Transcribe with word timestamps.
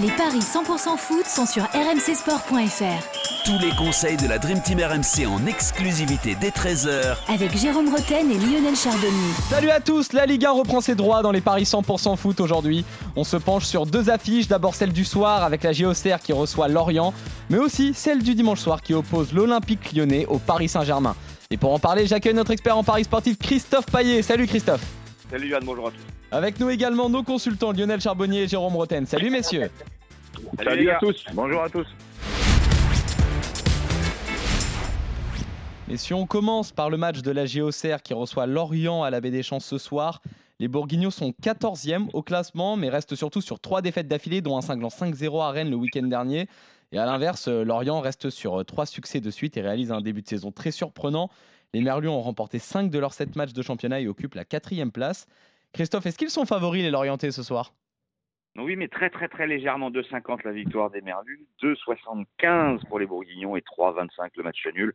Les 0.00 0.10
paris 0.12 0.38
100% 0.38 0.96
foot 0.96 1.26
sont 1.26 1.44
sur 1.44 1.64
rmcsport.fr. 1.64 3.44
Tous 3.44 3.58
les 3.58 3.70
conseils 3.76 4.16
de 4.16 4.26
la 4.26 4.38
Dream 4.38 4.62
Team 4.62 4.80
RMC 4.80 5.26
en 5.26 5.44
exclusivité 5.46 6.34
dès 6.40 6.48
13h 6.48 7.16
Avec 7.28 7.54
Jérôme 7.54 7.90
Roten 7.94 8.30
et 8.30 8.38
Lionel 8.38 8.74
Chardonnay. 8.74 9.32
Salut 9.50 9.68
à 9.68 9.80
tous, 9.80 10.14
la 10.14 10.24
Ligue 10.24 10.46
1 10.46 10.52
reprend 10.52 10.80
ses 10.80 10.94
droits 10.94 11.20
dans 11.20 11.30
les 11.30 11.42
paris 11.42 11.64
100% 11.64 12.16
foot 12.16 12.40
aujourd'hui. 12.40 12.86
On 13.16 13.24
se 13.24 13.36
penche 13.36 13.66
sur 13.66 13.84
deux 13.84 14.08
affiches, 14.08 14.48
d'abord 14.48 14.74
celle 14.74 14.94
du 14.94 15.04
soir 15.04 15.44
avec 15.44 15.62
la 15.62 15.72
JOCR 15.72 16.20
qui 16.24 16.32
reçoit 16.32 16.68
Lorient, 16.68 17.12
mais 17.50 17.58
aussi 17.58 17.92
celle 17.92 18.22
du 18.22 18.34
dimanche 18.34 18.60
soir 18.60 18.80
qui 18.80 18.94
oppose 18.94 19.34
l'Olympique 19.34 19.92
lyonnais 19.92 20.24
au 20.24 20.38
Paris 20.38 20.68
Saint-Germain. 20.68 21.14
Et 21.50 21.58
pour 21.58 21.74
en 21.74 21.78
parler, 21.78 22.06
j'accueille 22.06 22.34
notre 22.34 22.52
expert 22.52 22.78
en 22.78 22.84
paris 22.84 23.04
sportif 23.04 23.36
Christophe 23.38 23.86
Paillet. 23.86 24.22
Salut 24.22 24.46
Christophe. 24.46 24.84
Salut 25.30 25.50
Yann, 25.50 25.62
bonjour 25.64 25.88
à 25.88 25.90
tous. 25.90 26.21
Avec 26.32 26.58
nous 26.60 26.70
également 26.70 27.10
nos 27.10 27.22
consultants 27.22 27.72
Lionel 27.72 28.00
Charbonnier 28.00 28.44
et 28.44 28.48
Jérôme 28.48 28.74
Roten. 28.74 29.04
Salut 29.04 29.28
messieurs. 29.28 29.70
Salut, 30.64 30.88
à 30.88 30.98
tous, 30.98 31.26
bonjour 31.34 31.62
à 31.62 31.68
tous. 31.68 31.86
Et 35.90 35.98
si 35.98 36.14
on 36.14 36.26
commence 36.26 36.72
par 36.72 36.88
le 36.88 36.96
match 36.96 37.20
de 37.20 37.30
la 37.30 37.44
JOCR 37.44 38.00
qui 38.02 38.14
reçoit 38.14 38.46
Lorient 38.46 39.02
à 39.02 39.10
la 39.10 39.20
Baie 39.20 39.30
des 39.30 39.42
Champs 39.42 39.60
ce 39.60 39.76
soir, 39.76 40.22
les 40.58 40.68
Bourguignons 40.68 41.10
sont 41.10 41.34
14e 41.42 42.08
au 42.14 42.22
classement, 42.22 42.78
mais 42.78 42.88
restent 42.88 43.14
surtout 43.14 43.42
sur 43.42 43.60
trois 43.60 43.82
défaites 43.82 44.08
d'affilée, 44.08 44.40
dont 44.40 44.56
un 44.56 44.62
cinglant 44.62 44.88
5-0 44.88 45.42
à 45.42 45.50
Rennes 45.50 45.68
le 45.68 45.76
week-end 45.76 46.04
dernier. 46.04 46.48
Et 46.92 46.98
à 46.98 47.04
l'inverse, 47.04 47.48
Lorient 47.48 48.00
reste 48.00 48.30
sur 48.30 48.64
trois 48.64 48.86
succès 48.86 49.20
de 49.20 49.30
suite 49.30 49.58
et 49.58 49.60
réalise 49.60 49.92
un 49.92 50.00
début 50.00 50.22
de 50.22 50.28
saison 50.28 50.50
très 50.50 50.70
surprenant. 50.70 51.28
Les 51.74 51.82
Merlus 51.82 52.08
ont 52.08 52.22
remporté 52.22 52.58
5 52.58 52.90
de 52.90 52.98
leurs 52.98 53.12
7 53.12 53.36
matchs 53.36 53.52
de 53.52 53.60
championnat 53.60 54.00
et 54.00 54.08
occupent 54.08 54.34
la 54.34 54.46
quatrième 54.46 54.92
place. 54.92 55.26
Christophe, 55.72 56.06
est-ce 56.06 56.18
qu'ils 56.18 56.30
sont 56.30 56.44
favoris 56.44 56.82
les 56.82 56.90
Lorientais 56.90 57.30
ce 57.30 57.42
soir? 57.42 57.72
Oui, 58.56 58.76
mais 58.76 58.88
très 58.88 59.08
très 59.08 59.28
très 59.28 59.46
légèrement. 59.46 59.90
2,50 59.90 60.40
la 60.44 60.52
victoire 60.52 60.90
des 60.90 61.00
Merlus, 61.00 61.46
2,75 61.62 62.86
pour 62.86 62.98
les 62.98 63.06
Bourguignons 63.06 63.56
et 63.56 63.60
3,25 63.60 64.30
le 64.36 64.42
match 64.42 64.66
nul. 64.74 64.94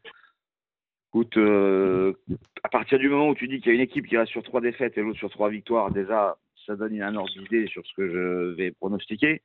Écoute, 1.09 1.37
euh, 1.37 2.13
à 2.63 2.69
partir 2.69 2.99
du 2.99 3.09
moment 3.09 3.29
où 3.29 3.35
tu 3.35 3.47
dis 3.47 3.59
qu'il 3.59 3.69
y 3.69 3.71
a 3.71 3.75
une 3.75 3.81
équipe 3.81 4.07
qui 4.07 4.17
reste 4.17 4.31
sur 4.31 4.43
trois 4.43 4.61
défaites 4.61 4.97
et 4.97 5.01
l'autre 5.01 5.17
sur 5.17 5.31
trois 5.31 5.49
victoires, 5.49 5.89
déjà, 5.89 6.37
ça 6.67 6.75
donne 6.75 7.01
un 7.01 7.15
ordre 7.15 7.31
d'idée 7.31 7.67
sur 7.67 7.85
ce 7.87 7.93
que 7.95 8.07
je 8.07 8.55
vais 8.55 8.71
pronostiquer. 8.71 9.41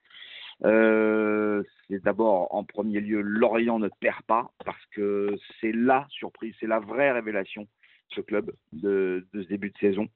Euh, 0.64 1.62
c'est 1.88 2.02
d'abord 2.02 2.54
en 2.54 2.64
premier 2.64 3.00
lieu 3.00 3.20
Lorient 3.20 3.78
ne 3.78 3.88
perd 4.00 4.22
pas 4.26 4.50
parce 4.64 4.84
que 4.94 5.36
c'est 5.60 5.72
la 5.72 6.06
surprise, 6.10 6.54
c'est 6.60 6.66
la 6.66 6.78
vraie 6.78 7.12
révélation 7.12 7.66
ce 8.14 8.20
club 8.20 8.52
de, 8.72 9.26
ce 9.32 9.38
début 9.48 9.70
de 9.70 9.78
saison 9.78 10.08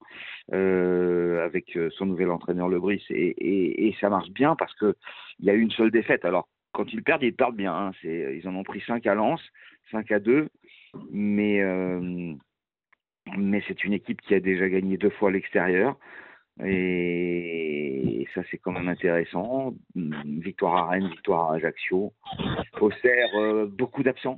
euh, 0.53 1.43
avec 1.45 1.75
euh, 1.75 1.89
son 1.91 2.05
nouvel 2.05 2.29
entraîneur 2.29 2.69
Le 2.69 2.79
Brice 2.79 3.03
et, 3.09 3.95
ça 3.99 4.09
marche 4.09 4.29
bien 4.29 4.55
parce 4.55 4.73
que 4.75 4.95
il 5.39 5.45
y 5.45 5.49
a 5.49 5.53
eu 5.53 5.61
une 5.61 5.71
seule 5.71 5.91
défaite. 5.91 6.25
Alors 6.25 6.47
quand 6.71 6.91
ils 6.93 7.03
perdent, 7.03 7.23
ils 7.23 7.33
perdent 7.33 7.55
bien. 7.55 7.73
Hein. 7.73 7.91
ils 8.03 8.47
en 8.47 8.55
ont 8.55 8.63
pris 8.63 8.81
5 8.81 9.05
à 9.07 9.15
Lens, 9.15 9.41
5 9.91 10.11
à 10.11 10.19
2, 10.19 10.49
mais 11.11 11.61
euh, 11.61 12.33
mais 13.37 13.63
c'est 13.67 13.83
une 13.83 13.93
équipe 13.93 14.21
qui 14.21 14.35
a 14.35 14.39
déjà 14.39 14.69
gagné 14.69 14.97
deux 14.97 15.09
fois 15.09 15.29
à 15.29 15.31
l'extérieur. 15.31 15.97
Et 16.63 18.25
ça, 18.33 18.41
c'est 18.49 18.57
quand 18.57 18.71
même 18.71 18.87
intéressant. 18.87 19.75
Victoire 19.95 20.75
à 20.75 20.89
Rennes, 20.89 21.09
victoire 21.09 21.51
à 21.51 21.55
Ajaccio. 21.55 22.13
Auxerre, 22.81 23.67
beaucoup 23.67 24.01
d'absents. 24.01 24.37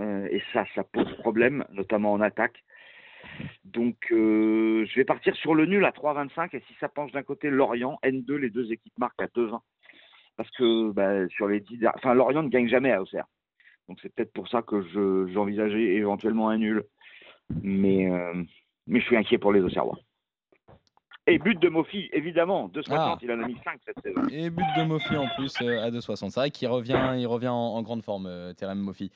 et 0.00 0.42
ça, 0.52 0.64
ça 0.74 0.82
pose 0.84 1.12
problème, 1.18 1.64
notamment 1.72 2.12
en 2.12 2.20
attaque. 2.20 2.60
Donc, 3.64 3.96
euh, 4.10 4.84
je 4.86 4.94
vais 4.96 5.04
partir 5.04 5.34
sur 5.36 5.54
le 5.54 5.66
nul 5.66 5.84
à 5.84 5.90
3,25 5.90 6.56
et 6.56 6.60
si 6.66 6.74
ça 6.80 6.88
penche 6.88 7.12
d'un 7.12 7.22
côté 7.22 7.50
Lorient, 7.50 7.98
N2, 8.02 8.34
les 8.34 8.50
deux 8.50 8.72
équipes 8.72 8.98
marquent 8.98 9.22
à 9.22 9.26
2-20. 9.26 9.60
Parce 10.36 10.50
que 10.52 10.90
bah, 10.92 11.28
sur 11.28 11.48
les 11.48 11.60
10 11.60 11.86
enfin 11.94 12.14
Lorient 12.14 12.42
ne 12.42 12.48
gagne 12.48 12.68
jamais 12.68 12.92
à 12.92 13.02
Auxerre. 13.02 13.26
Donc 13.88 13.98
c'est 14.00 14.14
peut-être 14.14 14.32
pour 14.32 14.48
ça 14.48 14.62
que 14.62 14.82
j'envisageais 15.32 15.94
éventuellement 15.96 16.48
un 16.48 16.58
nul. 16.58 16.84
Mais, 17.62 18.10
euh, 18.10 18.42
mais 18.86 19.00
je 19.00 19.06
suis 19.06 19.16
inquiet 19.16 19.38
pour 19.38 19.52
les 19.52 19.60
Auxerrois. 19.60 19.98
Et 21.26 21.38
but 21.38 21.60
de 21.60 21.68
Mofi, 21.68 22.08
évidemment, 22.12 22.68
2,60, 22.68 22.92
ah. 22.92 23.18
il 23.20 23.30
en 23.32 23.42
a 23.42 23.46
mis 23.46 23.56
5 23.62 23.80
cette 23.84 24.00
saison. 24.02 24.26
Et 24.30 24.50
but 24.50 24.66
de 24.76 24.84
Mofi 24.84 25.16
en 25.16 25.28
plus 25.36 25.54
euh, 25.62 25.82
à 25.82 25.90
2,60. 25.90 26.30
C'est 26.30 26.40
vrai 26.40 26.50
qu'il 26.50 26.68
revient, 26.68 27.14
il 27.18 27.26
revient 27.26 27.48
en, 27.48 27.82
grande 27.82 28.02
forme, 28.02 28.54
Terem 28.56 28.78
Mofi. 28.78 29.10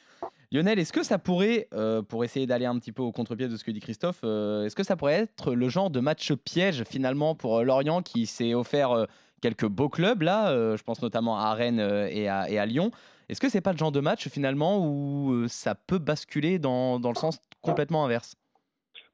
Lionel, 0.54 0.78
est-ce 0.78 0.92
que 0.92 1.02
ça 1.02 1.18
pourrait, 1.18 1.68
euh, 1.74 2.00
pour 2.00 2.24
essayer 2.24 2.46
d'aller 2.46 2.64
un 2.64 2.78
petit 2.78 2.92
peu 2.92 3.02
au 3.02 3.12
contre-pied 3.12 3.48
de 3.48 3.56
ce 3.56 3.64
que 3.64 3.70
dit 3.70 3.80
Christophe, 3.80 4.22
est-ce 4.22 4.74
que 4.74 4.84
ça 4.84 4.96
pourrait 4.96 5.14
être 5.14 5.52
le 5.52 5.68
genre 5.68 5.90
de 5.90 6.00
match 6.00 6.32
piège 6.32 6.84
finalement 6.84 7.34
pour 7.34 7.62
Lorient 7.62 8.00
qui 8.02 8.26
s'est 8.26 8.54
offert 8.54 9.06
quelques 9.42 9.66
beaux 9.66 9.88
clubs 9.88 10.22
là, 10.22 10.76
je 10.76 10.82
pense 10.82 11.02
notamment 11.02 11.38
à 11.38 11.52
Rennes 11.54 11.80
et 12.10 12.28
à, 12.28 12.66
Lyon. 12.66 12.92
Est-ce 13.28 13.40
que 13.40 13.48
c'est 13.48 13.60
pas 13.60 13.72
le 13.72 13.78
genre 13.78 13.92
de 13.92 14.00
match 14.00 14.28
finalement 14.28 14.86
où 14.86 15.44
ça 15.48 15.74
peut 15.74 15.98
basculer 15.98 16.58
dans, 16.58 17.00
dans 17.00 17.10
le 17.10 17.16
sens 17.16 17.40
complètement 17.60 18.04
inverse? 18.04 18.36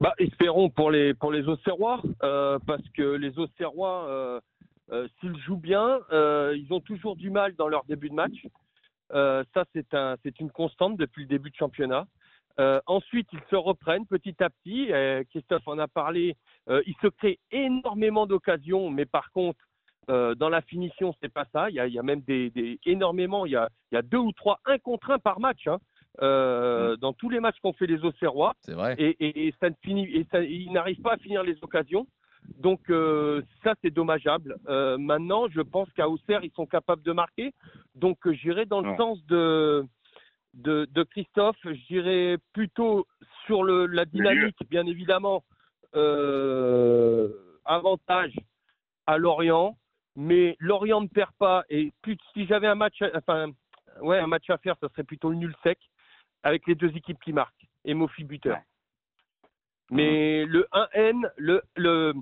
Bah, 0.01 0.15
espérons 0.19 0.71
pour 0.71 0.91
les 0.91 1.13
pour 1.13 1.31
les 1.31 1.47
Auxerrois, 1.47 2.01
euh, 2.23 2.59
parce 2.67 2.89
que 2.97 3.03
les 3.03 3.39
Auxerrois, 3.39 4.07
euh, 4.09 4.41
euh, 4.93 5.07
s'ils 5.21 5.37
jouent 5.43 5.59
bien, 5.59 6.01
ils 6.11 6.69
ont 6.71 6.81
toujours 6.81 7.17
du 7.17 7.31
mal 7.31 7.55
dans 7.57 7.69
leur 7.69 7.85
début 7.85 8.09
de 8.09 8.15
match. 8.15 8.47
Ça, 9.13 9.65
c'est 9.75 9.95
un 9.95 10.17
une 10.39 10.51
constante 10.51 10.97
depuis 10.97 11.23
le 11.23 11.29
début 11.29 11.51
de 11.51 11.57
championnat. 11.57 12.07
ensuite, 12.87 13.29
ils 13.33 13.43
se 13.51 13.57
reprennent 13.57 14.07
petit 14.07 14.37
à 14.43 14.51
petit. 14.51 14.91
Christophe 15.31 15.67
en 15.67 15.79
a 15.79 15.89
parlé. 15.89 16.37
ils 16.69 16.97
se 17.03 17.09
créent 17.09 17.39
énormément 17.51 18.27
d'occasions, 18.27 18.91
mais 18.91 19.07
par 19.07 19.31
contre, 19.33 19.59
dans 20.09 20.49
la 20.49 20.63
finition, 20.63 21.15
c'est 21.21 21.33
pas 21.33 21.47
ça. 21.53 21.71
Il 21.71 21.77
y 21.77 21.81
a, 21.81 21.87
il 21.87 21.95
y 21.95 21.99
a 21.99 22.03
même 22.03 22.21
des, 22.23 22.51
des, 22.51 22.79
énormément. 22.87 23.47
Il 23.47 23.53
y 23.53 23.57
a, 23.57 23.69
il 23.91 23.95
y 23.95 23.99
a 23.99 24.03
deux 24.03 24.19
ou 24.19 24.33
trois 24.33 24.59
un 24.65 24.79
contre 24.79 25.11
un 25.11 25.19
par 25.19 25.41
match. 25.41 25.67
Hein. 25.67 25.79
Euh, 26.23 26.97
dans 26.97 27.13
tous 27.13 27.31
les 27.31 27.41
matchs 27.41 27.59
qu'ont 27.63 27.73
fait 27.73 27.87
les 27.87 28.05
Auxerrois. 28.05 28.55
C'est 28.61 28.75
vrai. 28.75 28.95
Et, 28.99 29.55
ça 29.61 29.71
ne 29.71 29.75
finit, 29.83 30.05
et 30.05 30.27
ça, 30.31 30.43
ils 30.43 30.71
n'arrivent 30.73 31.01
pas 31.01 31.15
à 31.15 31.17
finir 31.17 31.43
les 31.43 31.57
occasions. 31.63 32.07
Donc 32.59 32.91
euh, 32.91 33.43
ça, 33.65 33.75
c'est 33.83 33.91
dommageable. 33.91 34.57
Euh, 34.69 34.99
maintenant, 34.99 35.49
je 35.49 35.61
pense 35.61 35.91
qu'à 35.93 36.09
Auxerre, 36.09 36.45
ils 36.45 36.53
sont 36.53 36.67
capables 36.67 37.03
de 37.03 37.13
marquer. 37.13 37.53
Donc 37.95 38.19
j'irai 38.31 38.67
dans 38.67 38.81
le 38.81 38.97
sens 38.97 39.25
de, 39.27 39.85
de, 40.55 40.87
de 40.91 41.03
Christophe. 41.05 41.57
J'irai 41.89 42.37
plutôt 42.53 43.07
sur 43.47 43.63
le, 43.63 43.87
la 43.87 44.05
dynamique, 44.05 44.59
bien 44.69 44.87
évidemment. 44.87 45.45
avantage 47.65 48.35
à 49.07 49.19
Lorient. 49.19 49.77
Mais 50.17 50.57
Lorient 50.59 51.01
ne 51.01 51.09
perd 51.09 51.33
pas. 51.39 51.65
Et 51.71 51.93
plus, 52.03 52.19
si 52.35 52.47
j'avais 52.47 52.67
un 52.67 52.75
match, 52.75 53.01
enfin, 53.15 53.51
ouais, 54.03 54.19
un 54.19 54.27
match 54.27 54.51
à 54.51 54.59
faire, 54.59 54.77
ça 54.81 54.89
serait 54.89 55.05
plutôt 55.05 55.31
le 55.31 55.37
nul 55.37 55.55
sec 55.63 55.79
avec 56.43 56.67
les 56.67 56.75
deux 56.75 56.95
équipes 56.97 57.21
qui 57.23 57.33
marquent 57.33 57.67
et 57.85 57.95
Mofi 57.95 58.25
buteur. 58.25 58.59
Mais 59.91 60.45
le 60.45 60.67
1N, 60.73 61.31
le, 61.37 61.63
le, 61.77 62.15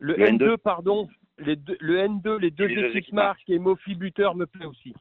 le, 0.00 0.14
N2, 0.16 0.56
pardon, 0.56 1.08
les 1.38 1.56
deux, 1.56 1.76
le 1.80 1.98
N2, 1.98 2.38
les 2.38 2.50
deux, 2.50 2.68
équipes, 2.68 3.12
marquent 3.12 3.48
et 3.48 3.58
Mofi 3.58 3.94
buteur 3.94 4.34
me 4.34 4.46
plaît 4.46 4.66
aussi. 4.66 4.94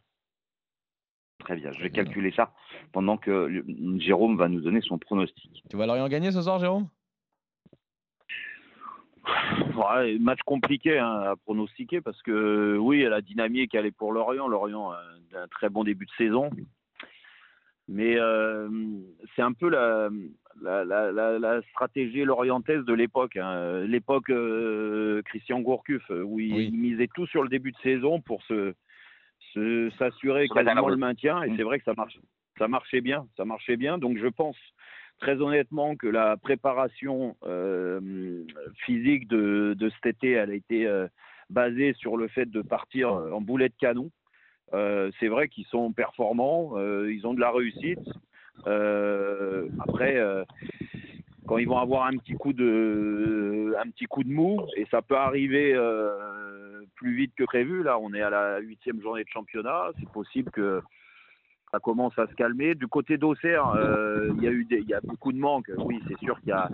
Très 1.40 1.56
bien, 1.56 1.72
je 1.72 1.82
vais 1.82 1.92
calculer 1.92 2.32
ça 2.32 2.54
pendant 2.92 3.18
que 3.18 3.64
Jérôme 4.00 4.36
va 4.36 4.50
nous 4.50 4.62
donner 4.62 4.82
son 4.82 4.98
pronostic. 4.98 5.64
Tu 5.70 5.76
vois 5.76 5.86
Lorient 5.86 6.08
gagner 6.10 6.32
ce 6.32 6.42
soir, 6.42 6.60
Jérôme? 6.60 6.88
Ouais, 9.76 10.18
Match 10.20 10.40
compliqué 10.46 10.98
hein, 10.98 11.32
à 11.32 11.36
pronostiquer 11.36 12.02
parce 12.02 12.22
que 12.22 12.78
oui, 12.78 13.04
la 13.04 13.22
dynamique 13.22 13.74
elle 13.74 13.86
est 13.86 13.92
pour 13.92 14.12
Lorient. 14.12 14.48
Lorient 14.48 14.92
a 14.92 15.02
un 15.36 15.48
très 15.48 15.70
bon 15.70 15.84
début 15.84 16.06
de 16.06 16.12
saison. 16.18 16.50
Mais 17.88 18.18
euh, 18.18 18.68
c'est 19.36 19.42
un 19.42 19.54
peu 19.54 19.70
la, 19.70 20.10
la, 20.62 20.84
la, 20.86 21.12
la, 21.12 21.62
stratégie 21.72 22.24
lorientaise 22.24 22.84
de 22.86 22.94
l'époque. 22.94 23.38
Hein. 23.38 23.82
L'époque 23.86 24.30
euh, 24.30 25.22
Christian 25.24 25.60
Gourcuff, 25.60 26.10
où 26.10 26.40
il, 26.40 26.74
misait 26.74 27.10
tout 27.14 27.28
sur 27.28 27.44
le 27.44 27.50
début 27.50 27.72
de 27.72 27.78
saison 27.78 28.22
pour 28.22 28.42
se, 28.44 28.74
s'assurer 29.98 30.48
quasiment 30.48 30.90
le 30.90 30.98
maintien. 30.98 31.44
Et 31.44 31.50
mm. 31.50 31.58
c'est 31.58 31.64
vrai 31.64 31.80
que 31.80 31.86
ça, 31.86 31.94
marche, 31.96 32.18
ça 32.58 32.68
marchait 32.68 33.02
bien. 33.02 33.28
Ça 33.38 33.46
marchait 33.46 33.78
bien. 33.78 33.98
Donc 33.98 34.18
je 34.18 34.28
pense 34.28 34.58
très 35.20 35.42
honnêtement 35.42 35.96
que 35.96 36.08
la 36.08 36.38
préparation 36.38 37.36
euh, 37.46 38.44
physique 38.86 39.28
de, 39.28 39.76
de, 39.78 39.90
cet 39.90 40.18
été, 40.18 40.32
elle 40.32 40.52
a 40.52 40.56
été 40.56 41.06
basée 41.50 41.94
sur 41.94 42.18
le 42.18 42.28
fait 42.28 42.46
de 42.46 42.62
partir 42.62 43.12
en 43.12 43.42
boulet 43.42 43.70
de 43.70 43.76
canon. 43.80 44.10
Euh, 44.74 45.12
c'est 45.20 45.28
vrai 45.28 45.48
qu'ils 45.48 45.66
sont 45.66 45.92
performants, 45.94 46.72
euh, 46.76 47.12
ils 47.14 47.26
ont 47.28 47.34
de 47.34 47.40
la 47.40 47.52
réussite. 47.52 48.00
Euh, 48.68 49.68
après, 49.80 50.22
quand 51.48 51.58
ils 51.58 51.68
vont 51.68 51.78
avoir 51.78 52.06
un 52.08 52.18
petit 52.18 52.34
coup 52.34 52.54
de, 52.54 53.76
un 53.80 53.90
petit 53.90 54.06
coup 54.06 54.24
de 54.24 54.32
mou, 54.32 54.62
et 54.76 54.86
ça 54.92 55.02
peut 55.02 55.18
arriver 55.18 55.74
plus 56.96 57.16
vite 57.16 57.34
que 57.36 57.44
prévu. 57.44 57.84
Là, 57.84 58.00
on 58.00 58.14
est 58.14 58.22
à 58.22 58.30
la 58.30 58.60
huitième 58.60 59.02
journée 59.02 59.24
de 59.24 59.30
championnat. 59.30 59.92
C'est 60.00 60.10
possible 60.10 60.52
que 60.52 60.82
ça 61.72 61.80
commence 61.80 62.18
à 62.18 62.28
se 62.28 62.34
calmer. 62.36 62.76
Du 62.76 62.88
côté 62.88 63.18
d'Auxerre, 63.18 63.74
il 64.38 64.44
y 64.44 64.48
a 64.48 64.52
eu 64.52 64.66
y 64.70 64.94
a 64.94 65.02
beaucoup 65.02 65.32
de 65.32 65.38
manques. 65.38 65.72
Oui, 65.78 66.00
c'est 66.08 66.18
sûr 66.20 66.40
qu'il 66.40 66.50
y 66.50 66.54
a 66.54 66.70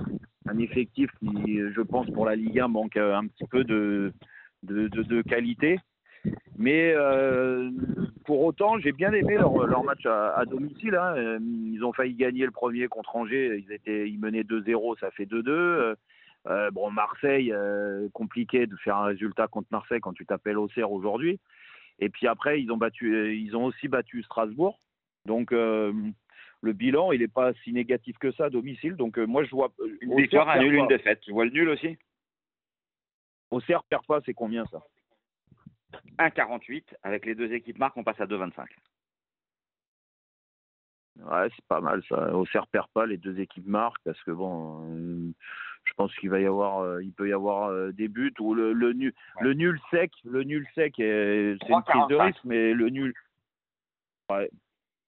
un 0.48 0.58
effectif 0.60 1.10
qui, 1.20 1.60
je 1.60 1.82
pense, 1.82 2.10
pour 2.12 2.26
la 2.26 2.36
Ligue 2.36 2.60
1 2.60 2.68
manque 2.68 2.98
un 2.98 3.28
petit 3.28 3.48
peu 3.50 3.64
de, 3.64 4.14
de, 4.64 4.88
de 4.88 5.22
qualité. 5.22 5.80
Mais 6.58 6.94
euh, 6.96 7.72
pour 8.26 8.42
autant, 8.46 8.78
j'ai 8.78 8.92
bien 8.92 9.12
aimé 9.14 9.36
leur, 9.36 9.66
leur 9.66 9.84
match 9.84 10.06
à, 10.06 10.36
à 10.38 10.46
domicile. 10.46 10.96
hein. 10.96 11.16
Euh, 11.18 11.40
Ils 11.42 11.84
ont 11.84 11.94
failli 11.94 12.14
gagner 12.14 12.46
le 12.46 12.52
premier 12.52 12.88
contre 12.88 13.16
Angers. 13.16 13.58
Ils, 13.66 13.72
étaient, 13.72 14.08
ils 14.10 14.20
menaient 14.20 14.44
2-0, 14.44 15.00
ça 15.00 15.10
fait 15.12 15.26
2-2. 15.26 15.96
Euh, 16.48 16.72
bon, 16.72 16.92
Marseille, 16.92 17.52
euh, 17.52 18.10
compliqué 18.14 18.68
de 18.68 18.76
faire 18.78 18.98
un 18.98 19.06
résultat 19.06 19.48
contre 19.48 19.68
Marseille 19.72 20.00
quand 20.02 20.14
tu 20.14 20.26
t'appelles 20.26 20.58
Auxerre 20.58 20.92
aujourd'hui. 20.92 21.40
Et 22.00 22.10
puis 22.10 22.28
après, 22.28 22.62
ils 22.62 22.72
ont, 22.72 22.78
battu, 22.78 23.36
ils 23.40 23.56
ont 23.56 23.66
aussi 23.66 23.88
battu 23.88 24.22
Strasbourg. 24.24 24.80
Donc 25.26 25.52
le 25.52 26.74
bilan, 26.74 27.12
il 27.12 27.22
n'est 27.22 27.28
pas 27.28 27.54
si 27.64 27.74
négatif 27.74 28.18
que 28.20 28.32
ça 28.32 28.46
à 28.46 28.50
domicile. 28.50 28.96
Donc 28.96 29.18
moi, 29.18 29.44
je 29.44 29.52
vois. 29.52 29.72
Une 30.02 30.16
victoire, 30.16 30.48
un 30.50 30.60
nul, 30.60 30.76
une 30.76 30.88
défaite. 30.88 31.22
Tu 31.22 31.32
vois 31.32 31.46
le 31.46 31.52
nul 31.52 31.70
aussi 31.70 31.98
Auxerre 33.52 33.84
perd 33.84 34.06
pas, 34.06 34.20
c'est 34.26 34.34
combien 34.34 34.66
ça? 34.68 34.82
1,48. 36.20 36.84
Avec 37.04 37.26
les 37.26 37.36
deux 37.36 37.52
équipes 37.54 37.78
marques, 37.80 37.98
on 37.98 38.04
passe 38.04 38.20
à 38.20 38.26
2,25. 38.26 38.66
Ouais, 41.20 41.50
c'est 41.56 41.66
pas 41.68 41.82
mal 41.82 42.02
ça. 42.08 42.34
Auxerre 42.36 42.68
perd 42.68 42.88
pas, 42.94 43.06
les 43.06 43.18
deux 43.18 43.40
équipes 43.40 43.68
marquent 43.68 44.02
parce 44.04 44.22
que 44.24 44.32
bon, 44.32 44.82
euh, 44.90 45.32
je 45.84 45.94
pense 45.94 46.16
qu'il 46.16 46.30
va 46.30 46.40
y 46.40 46.46
avoir, 46.46 46.80
euh, 46.80 47.04
il 47.04 47.12
peut 47.12 47.28
y 47.28 47.34
avoir 47.34 47.70
euh, 47.70 47.92
des 47.92 48.08
buts 48.08 48.34
ou 48.40 48.54
le, 48.54 48.72
le 48.74 48.94
nul, 48.94 49.14
le 49.42 49.54
nul 49.54 49.80
sec, 49.92 50.12
le 50.24 50.44
nul 50.44 50.66
sec, 50.74 50.98
est- 51.00 51.58
c'est 51.62 51.70
une 51.74 51.82
prise 51.84 52.08
de 52.10 52.16
3,45. 52.16 52.22
risque, 52.26 52.44
mais 52.46 52.74
le 52.74 52.90
nul. 52.90 53.14
Ouais. 54.32 54.50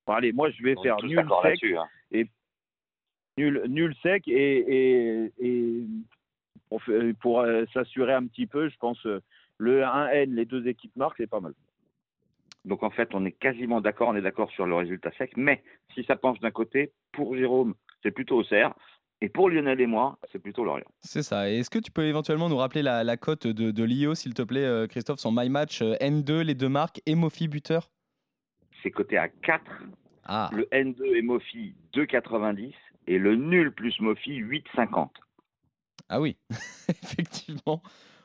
Bon, 0.06 0.13
allez, 0.13 0.33
moi 0.33 0.50
je 0.51 0.62
vais 0.62 0.75
On 0.77 0.83
faire 0.83 0.97
nul 1.03 1.25
sec, 1.41 1.63
hein. 1.63 1.88
nul, 3.38 3.63
nul 3.68 3.95
sec 4.03 4.27
et, 4.27 5.24
et, 5.30 5.33
et 5.39 5.85
pour, 7.21 7.39
euh, 7.39 7.65
s'assurer 7.74 8.13
un 8.13 8.27
petit 8.27 8.45
peu, 8.45 8.68
je 8.69 8.77
pense 8.77 9.03
euh, 9.06 9.21
le 9.58 9.82
1N, 9.82 10.34
les 10.34 10.46
deux 10.46 10.68
équipes 10.68 10.96
marquent, 10.96 11.18
c'est 11.18 11.28
pas 11.28 11.40
mal. 11.40 11.54
Donc 12.66 12.84
en 12.84 12.90
fait, 12.90 13.10
on 13.14 13.26
est 13.26 13.32
quasiment 13.32 13.82
d'accord, 13.82 14.10
on 14.10 14.16
est 14.16 14.22
d'accord 14.22 14.50
sur 14.52 14.66
le 14.66 14.76
résultat 14.76 15.12
sec. 15.18 15.34
Mais 15.36 15.64
si 15.94 16.04
ça 16.06 16.16
penche 16.16 16.40
d'un 16.40 16.52
côté, 16.52 16.92
pour 17.12 17.36
Jérôme, 17.36 17.76
c'est 18.02 18.12
plutôt 18.12 18.38
Auxerre. 18.40 18.74
Et 19.22 19.30
pour 19.30 19.50
Lionel 19.50 19.80
et 19.80 19.88
moi, 19.88 20.18
c'est 20.32 20.40
plutôt 20.40 20.66
Lorient. 20.66 20.84
C'est 21.00 21.24
ça. 21.24 21.50
Et 21.50 21.60
est-ce 21.60 21.70
que 21.70 21.80
tu 21.80 21.92
peux 21.92 22.04
éventuellement 22.04 22.50
nous 22.50 22.58
rappeler 22.58 22.82
la, 22.82 23.06
la 23.06 23.16
cote 23.16 23.48
de, 23.48 23.72
de 23.72 23.84
l'IO, 23.84 24.16
s'il 24.16 24.34
te 24.34 24.42
plaît, 24.42 24.66
euh, 24.66 24.86
Christophe, 24.88 25.20
son 25.20 25.32
My 25.32 25.48
Match 25.50 25.82
euh, 25.82 25.96
N2, 26.02 26.42
les 26.42 26.56
deux 26.56 26.68
marques, 26.68 27.02
et 27.06 27.16
Mofi 27.16 27.48
buteur? 27.48 27.90
C'est 28.82 28.92
coté 28.92 29.18
à 29.18 29.30
4. 29.30 29.64
Ah, 30.26 30.50
Le 30.54 30.64
N2 30.74 31.16
et 31.16 31.22
Mofi 31.22 31.74
2,90. 31.94 32.74
Et 33.08 33.18
le 33.18 33.36
nul 33.36 33.72
plus 33.72 33.98
Mofi 34.02 34.42
8,50. 34.42 35.10
ah 36.10 36.20
oui, 36.22 36.38
effectivement. 36.90 37.82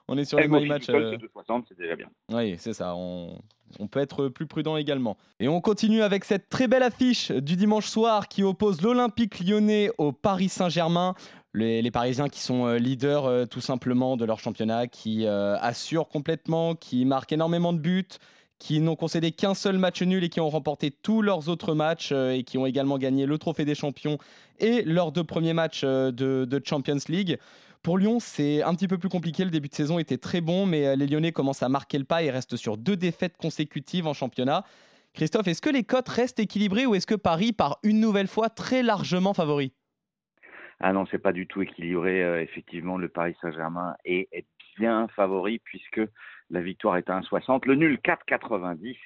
On 0.08 0.16
est 0.16 0.24
sur 0.24 0.38
les 0.38 0.48
My 0.48 0.66
Match. 0.66 0.86
tout 0.86 0.92
seul, 0.92 1.02
euh, 1.02 1.16
c'est 1.20 1.52
2,60, 1.52 1.64
c'est 1.68 1.78
déjà 1.78 1.96
bien. 1.96 2.08
Oui, 2.30 2.56
c'est 2.58 2.72
ça. 2.72 2.94
On, 2.96 3.38
on 3.78 3.86
peut 3.86 4.00
être 4.00 4.28
plus 4.28 4.46
prudent 4.46 4.76
également. 4.76 5.16
Et 5.40 5.48
on 5.48 5.60
continue 5.60 6.02
avec 6.02 6.24
cette 6.24 6.48
très 6.48 6.66
belle 6.68 6.82
affiche 6.82 7.30
du 7.30 7.56
dimanche 7.56 7.86
soir 7.86 8.28
qui 8.28 8.42
oppose 8.42 8.80
l'Olympique 8.82 9.40
lyonnais 9.40 9.90
au 9.98 10.12
Paris 10.12 10.48
Saint-Germain. 10.48 11.14
Les, 11.54 11.82
les 11.82 11.90
Parisiens 11.90 12.28
qui 12.28 12.40
sont 12.40 12.66
euh, 12.66 12.78
leaders 12.78 13.24
euh, 13.26 13.44
tout 13.46 13.60
simplement 13.60 14.16
de 14.16 14.24
leur 14.24 14.38
championnat, 14.38 14.86
qui 14.86 15.26
euh, 15.26 15.56
assurent 15.60 16.08
complètement, 16.08 16.74
qui 16.74 17.04
marquent 17.04 17.32
énormément 17.32 17.72
de 17.72 17.78
buts, 17.78 18.08
qui 18.58 18.80
n'ont 18.80 18.96
concédé 18.96 19.30
qu'un 19.30 19.54
seul 19.54 19.78
match 19.78 20.02
nul 20.02 20.24
et 20.24 20.28
qui 20.28 20.40
ont 20.40 20.50
remporté 20.50 20.90
tous 20.90 21.22
leurs 21.22 21.48
autres 21.48 21.74
matchs 21.74 22.10
euh, 22.12 22.32
et 22.32 22.42
qui 22.42 22.58
ont 22.58 22.66
également 22.66 22.98
gagné 22.98 23.24
le 23.24 23.38
Trophée 23.38 23.64
des 23.64 23.74
Champions 23.74 24.18
et 24.58 24.82
leurs 24.82 25.12
deux 25.12 25.24
premiers 25.24 25.52
matchs 25.52 25.82
euh, 25.84 26.10
de, 26.10 26.44
de 26.44 26.62
Champions 26.64 26.98
League. 27.08 27.38
Pour 27.88 27.96
Lyon, 27.96 28.20
c'est 28.20 28.62
un 28.62 28.74
petit 28.74 28.86
peu 28.86 28.98
plus 28.98 29.08
compliqué. 29.08 29.46
Le 29.46 29.50
début 29.50 29.68
de 29.68 29.74
saison 29.74 29.98
était 29.98 30.18
très 30.18 30.42
bon, 30.42 30.66
mais 30.66 30.86
euh, 30.86 30.94
les 30.94 31.06
Lyonnais 31.06 31.32
commencent 31.32 31.62
à 31.62 31.70
marquer 31.70 31.96
le 31.96 32.04
pas 32.04 32.22
et 32.22 32.30
restent 32.30 32.56
sur 32.56 32.76
deux 32.76 32.96
défaites 32.96 33.38
consécutives 33.38 34.06
en 34.06 34.12
championnat. 34.12 34.64
Christophe, 35.14 35.48
est-ce 35.48 35.62
que 35.62 35.70
les 35.70 35.84
cotes 35.84 36.10
restent 36.10 36.38
équilibrées 36.38 36.84
ou 36.84 36.94
est-ce 36.94 37.06
que 37.06 37.14
Paris 37.14 37.54
part 37.54 37.78
une 37.82 37.98
nouvelle 37.98 38.26
fois 38.26 38.50
très 38.50 38.82
largement 38.82 39.32
favori? 39.32 39.72
Ah 40.80 40.92
non, 40.92 41.06
c'est 41.10 41.18
pas 41.18 41.32
du 41.32 41.46
tout 41.46 41.62
équilibré. 41.62 42.22
euh, 42.22 42.42
effectivement, 42.42 42.98
le 42.98 43.08
Paris 43.08 43.34
Saint-Germain 43.40 43.96
est, 44.04 44.28
est 44.32 44.44
bien 44.76 45.08
favori 45.16 45.58
puisque 45.58 46.02
la 46.50 46.60
victoire 46.60 46.98
est 46.98 47.08
à 47.08 47.18
1,60. 47.18 47.62
Le 47.64 47.74
nul 47.74 47.98
4,90. 48.04 48.98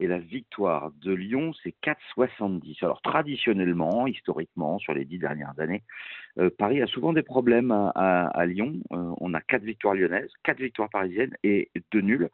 Et 0.00 0.06
la 0.06 0.18
victoire 0.18 0.92
de 1.02 1.12
Lyon, 1.12 1.52
c'est 1.62 1.74
4,70. 1.82 2.78
Alors 2.82 3.02
traditionnellement, 3.02 4.06
historiquement, 4.06 4.78
sur 4.78 4.94
les 4.94 5.04
dix 5.04 5.18
dernières 5.18 5.58
années, 5.58 5.82
euh, 6.38 6.50
Paris 6.56 6.80
a 6.82 6.86
souvent 6.86 7.12
des 7.12 7.22
problèmes 7.22 7.72
à, 7.72 8.46
Lyon. 8.46 8.74
Euh, 8.92 9.12
on 9.20 9.34
a 9.34 9.40
quatre 9.40 9.64
victoires 9.64 9.94
lyonnaises, 9.94 10.30
quatre 10.44 10.60
victoires 10.60 10.90
parisiennes 10.90 11.36
et 11.42 11.70
deux 11.92 12.00
nuls. 12.00 12.28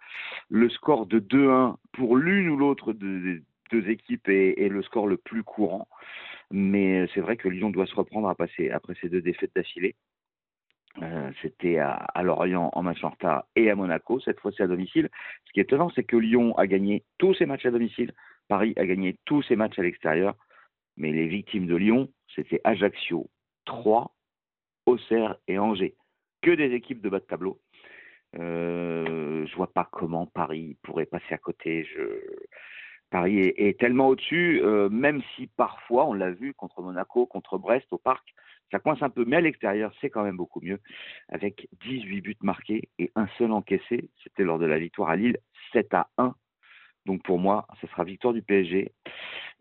Le 0.51 0.69
score 0.69 1.07
de 1.07 1.19
2-1 1.19 1.77
pour 1.93 2.17
l'une 2.17 2.49
ou 2.51 2.57
l'autre 2.57 2.93
de- 2.93 3.19
des 3.19 3.43
deux 3.71 3.89
équipes 3.89 4.29
est, 4.29 4.69
le 4.69 4.83
score 4.83 5.07
le 5.07 5.17
plus 5.17 5.43
courant. 5.43 5.89
Mais 6.51 7.09
c'est 7.15 7.21
vrai 7.21 7.37
que 7.37 7.49
Lyon 7.49 7.71
doit 7.71 7.87
se 7.87 7.95
reprendre 7.95 8.29
à 8.29 8.35
passer 8.35 8.71
après 8.71 8.95
ces 9.01 9.09
deux 9.09 9.23
défaites 9.23 9.53
d'affilée. 9.57 9.95
Euh, 11.03 11.31
C'était 11.43 11.79
à, 11.79 12.23
Lorient 12.23 12.71
en 12.73 12.83
match 12.83 13.03
en 13.03 13.11
retard 13.11 13.47
et 13.57 13.71
à 13.71 13.75
Monaco, 13.75 14.21
cette 14.21 14.41
fois-ci 14.41 14.63
à 14.63 14.67
domicile. 14.67 15.09
Ce 15.47 15.53
qui 15.53 15.61
est 15.61 15.65
étonnant, 15.65 15.91
c'est 15.95 16.05
que 16.05 16.17
Lyon 16.17 16.57
a 16.57 16.67
gagné 16.67 17.05
tous 17.19 17.35
ses 17.35 17.47
matchs 17.47 17.67
à 17.67 17.71
domicile, 17.71 18.13
Paris 18.49 18.75
a 18.77 18.87
gagné 18.87 19.17
tous 19.25 19.43
ses 19.43 19.57
matchs 19.57 19.79
à 19.79 19.83
l'extérieur, 19.83 20.37
mais 20.97 21.13
les 21.13 21.27
victimes 21.27 21.67
de 21.67 21.77
Lyon, 21.77 22.09
c'était 22.35 22.61
Ajaccio, 22.65 23.29
Troyes, 23.65 24.11
Auxerre 24.87 25.37
et 25.49 25.59
Angers. 25.59 25.97
Que 26.43 26.51
des 26.51 26.73
équipes 26.75 27.01
de 27.01 27.09
bas 27.09 27.21
de 27.21 27.25
tableau. 27.25 27.59
Euh, 28.39 29.47
je 29.47 29.57
vois 29.57 29.73
pas 29.73 29.89
comment 29.91 30.27
Paris 30.27 30.77
pourrait 30.83 31.07
passer 31.07 31.33
à 31.33 31.39
côté. 31.39 31.89
Paris 33.11 33.39
est, 33.39 33.55
est 33.57 33.79
tellement 33.79 34.09
au-dessus, 34.09 34.61
euh, 34.63 34.89
même 34.91 35.23
si 35.35 35.47
parfois, 35.47 36.05
on 36.07 36.13
l'a 36.13 36.31
vu 36.31 36.53
contre 36.53 36.83
Monaco, 36.83 37.27
contre 37.27 37.59
Brest 37.59 37.87
au 37.93 37.99
parc, 37.99 38.35
ça 38.71 38.79
coince 38.79 39.03
un 39.03 39.11
peu, 39.11 39.25
mais 39.25 39.37
à 39.37 39.41
l'extérieur, 39.41 39.93
c'est 40.01 40.11
quand 40.11 40.25
même 40.25 40.37
beaucoup 40.37 40.61
mieux. 40.61 40.81
Avec 41.29 41.69
18 41.85 42.21
buts 42.21 42.37
marqués 42.43 42.89
et 42.99 43.13
un 43.15 43.29
seul 43.39 43.53
encaissé, 43.53 44.09
c'était 44.23 44.45
lors 44.45 44.59
de 44.59 44.67
la 44.67 44.79
victoire 44.79 45.11
à 45.11 45.17
Lille, 45.17 45.39
7 45.73 45.95
à 45.95 46.09
1. 46.19 46.35
Donc 47.07 47.23
pour 47.23 47.39
moi, 47.39 47.67
ce 47.81 47.87
sera 47.87 48.05
victoire 48.05 48.35
du 48.35 48.43
PSG. 48.43 48.93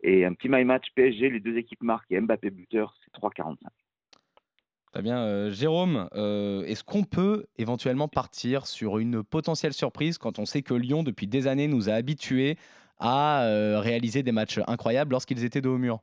Et 0.02 0.24
un 0.24 0.34
petit 0.34 0.48
my 0.48 0.64
match 0.64 0.86
PSG, 0.94 1.30
les 1.30 1.40
deux 1.40 1.56
équipes 1.56 1.82
marquent 1.82 2.10
et 2.10 2.20
Mbappé 2.20 2.50
buteur, 2.50 2.94
c'est 3.04 3.20
3,45. 3.20 3.56
Très 4.92 5.02
bien. 5.02 5.18
Euh, 5.18 5.50
Jérôme, 5.50 6.08
euh, 6.14 6.62
est-ce 6.64 6.84
qu'on 6.84 7.02
peut 7.02 7.46
éventuellement 7.56 8.06
partir 8.06 8.66
sur 8.66 8.98
une 8.98 9.24
potentielle 9.24 9.72
surprise 9.72 10.18
quand 10.18 10.38
on 10.38 10.46
sait 10.46 10.62
que 10.62 10.72
Lyon, 10.72 11.02
depuis 11.02 11.26
des 11.26 11.48
années, 11.48 11.66
nous 11.66 11.88
a 11.88 11.94
habitués 11.94 12.56
à 12.98 13.44
euh, 13.44 13.80
réaliser 13.80 14.22
des 14.22 14.30
matchs 14.30 14.60
incroyables 14.68 15.10
lorsqu'ils 15.10 15.44
étaient 15.44 15.60
dos 15.60 15.74
au 15.74 15.78
mur? 15.78 15.98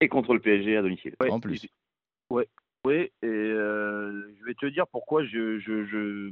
Et 0.00 0.08
contre 0.08 0.34
le 0.34 0.40
PSG 0.40 0.76
à 0.76 0.82
domicile. 0.82 1.14
Ouais, 1.20 1.30
En 1.30 1.40
plus. 1.40 1.66
Oui, 2.84 3.10
et 3.22 3.26
euh, 3.26 4.32
je 4.38 4.44
vais 4.44 4.54
te 4.54 4.66
dire 4.66 4.86
pourquoi 4.86 5.24
je, 5.24 5.58
je, 5.58 5.84
je- 5.86 6.30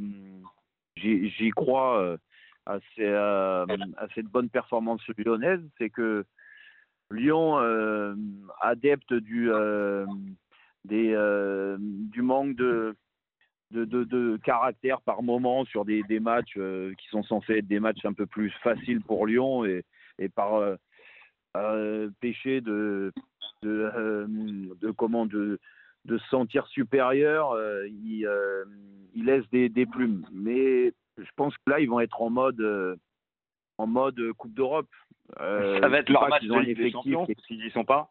j'y, 0.97 1.29
j'y 1.31 1.51
crois 1.51 2.01
euh, 2.01 2.17
à, 2.67 2.79
ces, 2.95 3.03
euh, 3.05 3.67
à 3.97 4.07
cette 4.15 4.27
bonne 4.27 4.49
performance 4.49 5.03
lyonnaise. 5.19 5.61
C'est 5.77 5.91
que 5.91 6.25
Lyon, 7.11 7.59
euh, 7.59 8.15
adepte 8.61 9.13
du, 9.13 9.51
euh, 9.51 10.07
des, 10.85 11.13
euh, 11.15 11.77
du 11.81 12.23
manque 12.23 12.55
de, 12.55 12.95
de, 13.73 13.85
de, 13.85 14.05
de 14.05 14.39
caractère 14.45 15.01
par 15.01 15.23
moment 15.23 15.65
sur 15.65 15.85
des, 15.85 16.03
des 16.05 16.21
matchs 16.21 16.55
euh, 16.57 16.95
qui 16.95 17.09
sont 17.09 17.25
censés 17.25 17.59
être 17.59 17.67
des 17.67 17.81
matchs 17.81 18.05
un 18.05 18.13
peu 18.13 18.27
plus 18.27 18.51
faciles 18.63 19.01
pour 19.01 19.27
Lyon 19.27 19.65
et, 19.65 19.85
et 20.21 20.29
par 20.29 20.77
euh, 21.65 22.11
péché 22.21 22.61
de, 22.61 23.13
de, 23.63 23.91
euh, 23.95 24.27
de 24.81 24.91
comment 24.91 25.27
de, 25.27 25.59
de 26.07 26.19
se 26.19 26.29
sentir 26.29 26.67
supérieur, 26.69 27.53
euh, 27.53 27.87
il, 27.89 28.27
euh, 28.27 28.65
il 29.15 29.27
laisse 29.27 29.49
des, 29.51 29.69
des 29.69 29.87
plumes. 29.87 30.25
Mais 30.33 30.93
je 31.19 31.31
pense 31.37 31.55
que 31.59 31.71
là, 31.71 31.81
ils 31.81 31.89
vont 31.89 32.01
être 32.01 32.23
en 32.23 32.31
mode, 32.31 32.61
euh, 32.61 32.97
en 33.79 33.87
mode 33.87 34.21
Coupe 34.39 34.55
d'Europe. 34.55 34.89
Ça 35.39 35.89
va 35.89 35.99
être 35.99 36.09
leur 36.09 36.29
match 36.29 36.45
de 36.45 36.55
Ligue 36.61 36.77
des 36.79 36.91
Champions, 36.93 37.27
s'ils 37.47 37.65
y 37.65 37.71
sont 37.71 37.85
pas? 37.85 38.11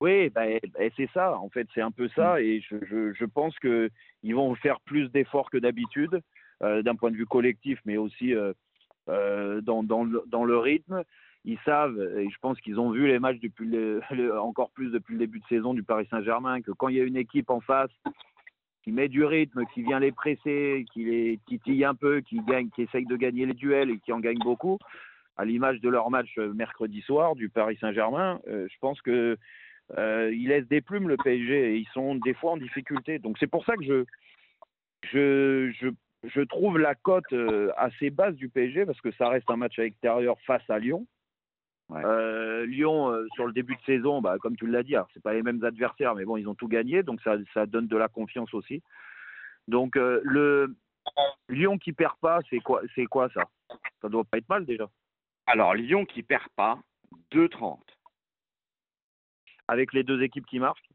oui, 0.00 0.28
ben, 0.30 0.58
ben, 0.74 0.90
c'est 0.96 1.08
ça, 1.12 1.36
en 1.38 1.48
fait, 1.48 1.66
c'est 1.74 1.80
un 1.80 1.90
peu 1.90 2.08
ça, 2.08 2.40
et 2.40 2.60
je, 2.60 2.76
je, 2.84 3.12
je 3.14 3.24
pense 3.24 3.58
qu'ils 3.58 4.34
vont 4.34 4.54
faire 4.56 4.80
plus 4.80 5.08
d'efforts 5.10 5.50
que 5.50 5.56
d'habitude, 5.58 6.20
d'un 6.60 6.94
point 6.94 7.10
de 7.10 7.16
vue 7.16 7.26
collectif, 7.26 7.80
mais 7.84 7.96
aussi 7.96 8.34
dans, 9.08 9.82
dans, 9.82 10.06
dans 10.26 10.44
le 10.44 10.58
rythme. 10.58 11.02
Ils 11.44 11.58
savent, 11.64 12.00
et 12.18 12.28
je 12.30 12.38
pense 12.40 12.58
qu'ils 12.60 12.80
ont 12.80 12.90
vu 12.90 13.06
les 13.06 13.18
matchs 13.18 13.40
depuis 13.40 13.66
le, 13.68 14.00
le- 14.10 14.38
encore 14.40 14.70
plus 14.70 14.90
depuis 14.90 15.12
le 15.14 15.18
début 15.18 15.40
de 15.40 15.46
saison 15.46 15.74
du 15.74 15.82
Paris 15.82 16.06
Saint-Germain, 16.10 16.62
que 16.62 16.70
quand 16.72 16.88
il 16.88 16.96
y 16.96 17.00
a 17.00 17.04
une 17.04 17.16
équipe 17.16 17.50
en 17.50 17.60
face 17.60 17.90
qui 18.82 18.92
met 18.92 19.08
du 19.08 19.24
rythme, 19.24 19.64
qui 19.72 19.82
vient 19.82 19.98
les 19.98 20.12
presser, 20.12 20.84
qui 20.92 21.04
les 21.04 21.38
titille 21.46 21.84
un 21.84 21.94
peu, 21.94 22.20
qui 22.20 22.40
gagne, 22.40 22.68
qui 22.70 22.82
essaye 22.82 23.06
de 23.06 23.16
gagner 23.16 23.46
les 23.46 23.54
duels 23.54 23.90
et 23.90 23.98
qui 23.98 24.12
en 24.12 24.20
gagne 24.20 24.38
beaucoup, 24.38 24.78
à 25.36 25.44
l'image 25.44 25.80
de 25.80 25.88
leur 25.88 26.10
match 26.10 26.32
euh, 26.38 26.52
mercredi 26.52 27.00
soir 27.02 27.34
du 27.34 27.48
Paris 27.48 27.76
Saint-Germain, 27.80 28.40
euh, 28.46 28.66
je 28.70 28.78
pense 28.80 29.00
que 29.02 29.36
euh, 29.98 30.30
laissent 30.30 30.68
des 30.68 30.80
plumes 30.80 31.08
le 31.08 31.16
PSG 31.16 31.72
et 31.74 31.76
ils 31.76 31.88
sont 31.88 32.14
des 32.14 32.34
fois 32.34 32.52
en 32.52 32.56
difficulté. 32.56 33.18
Donc 33.18 33.36
c'est 33.38 33.46
pour 33.46 33.64
ça 33.64 33.76
que 33.76 33.84
je 33.84 34.04
je 35.12 35.70
je 35.80 35.88
je 36.24 36.40
trouve 36.40 36.78
la 36.78 36.94
cote 36.94 37.34
assez 37.76 38.08
basse 38.08 38.34
du 38.34 38.48
PSG 38.48 38.86
parce 38.86 39.00
que 39.02 39.12
ça 39.12 39.28
reste 39.28 39.50
un 39.50 39.56
match 39.56 39.78
à 39.78 39.82
l'extérieur 39.82 40.36
face 40.46 40.62
à 40.70 40.78
Lyon. 40.78 41.06
Ouais. 41.90 42.02
Euh, 42.04 42.64
Lyon, 42.66 43.10
euh, 43.10 43.26
sur 43.34 43.46
le 43.46 43.52
début 43.52 43.76
de 43.76 43.82
saison, 43.82 44.22
bah, 44.22 44.36
comme 44.40 44.56
tu 44.56 44.66
l'as 44.66 44.82
dit, 44.82 44.94
c'est 45.12 45.22
pas 45.22 45.34
les 45.34 45.42
mêmes 45.42 45.62
adversaires, 45.64 46.14
mais 46.14 46.24
bon, 46.24 46.36
ils 46.38 46.48
ont 46.48 46.54
tout 46.54 46.68
gagné, 46.68 47.02
donc 47.02 47.20
ça, 47.20 47.36
ça 47.52 47.66
donne 47.66 47.86
de 47.86 47.96
la 47.96 48.08
confiance 48.08 48.52
aussi. 48.54 48.82
Donc 49.68 49.96
euh, 49.96 50.20
le 50.24 50.74
Lyon 51.50 51.76
qui 51.78 51.92
perd 51.92 52.16
pas, 52.20 52.40
c'est 52.48 52.60
quoi, 52.60 52.80
c'est 52.94 53.04
quoi 53.04 53.28
ça? 53.30 53.42
Ça 54.00 54.08
doit 54.08 54.24
pas 54.24 54.38
être 54.38 54.48
mal 54.48 54.64
déjà. 54.64 54.88
Alors, 55.46 55.74
Lyon 55.74 56.06
qui 56.06 56.22
perd 56.22 56.48
pas, 56.56 56.78
2,30. 57.32 57.78
Avec 59.68 59.92
les 59.92 60.02
deux 60.02 60.22
équipes 60.22 60.46
qui 60.46 60.58
marquent? 60.58 60.88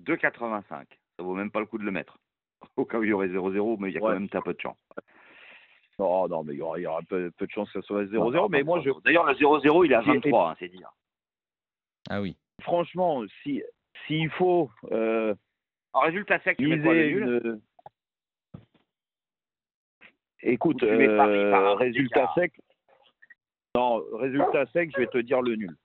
2,85. 0.00 0.64
Ça 0.68 0.86
vaut 1.22 1.34
même 1.34 1.50
pas 1.50 1.60
le 1.60 1.66
coup 1.66 1.78
de 1.78 1.84
le 1.84 1.90
mettre. 1.90 2.18
Au 2.76 2.84
cas 2.84 2.98
où 2.98 3.04
il 3.04 3.10
y 3.10 3.12
aurait 3.12 3.28
0-0, 3.28 3.76
mais 3.78 3.90
il 3.90 3.94
y 3.94 3.98
a 3.98 4.00
Ouais. 4.00 4.08
quand 4.14 4.20
même 4.20 4.28
un 4.32 4.40
peu 4.42 4.54
de 4.54 4.60
chance. 4.60 4.78
Non, 5.98 6.28
non, 6.28 6.44
mais 6.44 6.54
il 6.54 6.58
y 6.58 6.62
aura, 6.62 6.78
il 6.78 6.82
y 6.82 6.86
aura 6.86 7.02
peu, 7.02 7.30
peu 7.36 7.46
de 7.46 7.50
chance 7.50 7.70
que 7.72 7.80
ça 7.80 7.86
soit 7.86 8.04
0-0. 8.04 8.32
Non, 8.32 8.48
mais 8.48 8.62
moi, 8.62 8.80
je, 8.80 8.90
D'ailleurs, 9.04 9.26
le 9.26 9.34
0-0, 9.34 9.84
il 9.84 9.92
est 9.92 9.94
à 9.96 10.02
J'ai- 10.02 10.12
23, 10.12 10.50
hein, 10.50 10.56
c'est 10.58 10.68
dire. 10.68 10.90
Ah 12.08 12.20
oui. 12.20 12.36
franchement, 12.62 13.22
si 13.42 13.62
s'il 14.06 14.30
faut 14.30 14.70
euh, 14.92 15.34
En 15.92 16.00
résultat 16.00 16.40
sec, 16.40 16.56
tu 16.56 16.68
mets 16.68 16.80
quoi, 16.80 16.94
le 16.94 17.06
nul 17.10 17.40
une... 17.44 17.60
Écoute, 20.40 20.80
Paris 20.80 20.96
par 21.50 21.66
euh, 21.66 21.74
résultat 21.74 22.32
sec. 22.34 22.52
Non, 23.74 24.02
résultat 24.12 24.66
sec, 24.66 24.90
je 24.94 25.00
vais 25.00 25.06
te 25.08 25.18
dire 25.18 25.42
le 25.42 25.56
nul. 25.56 25.76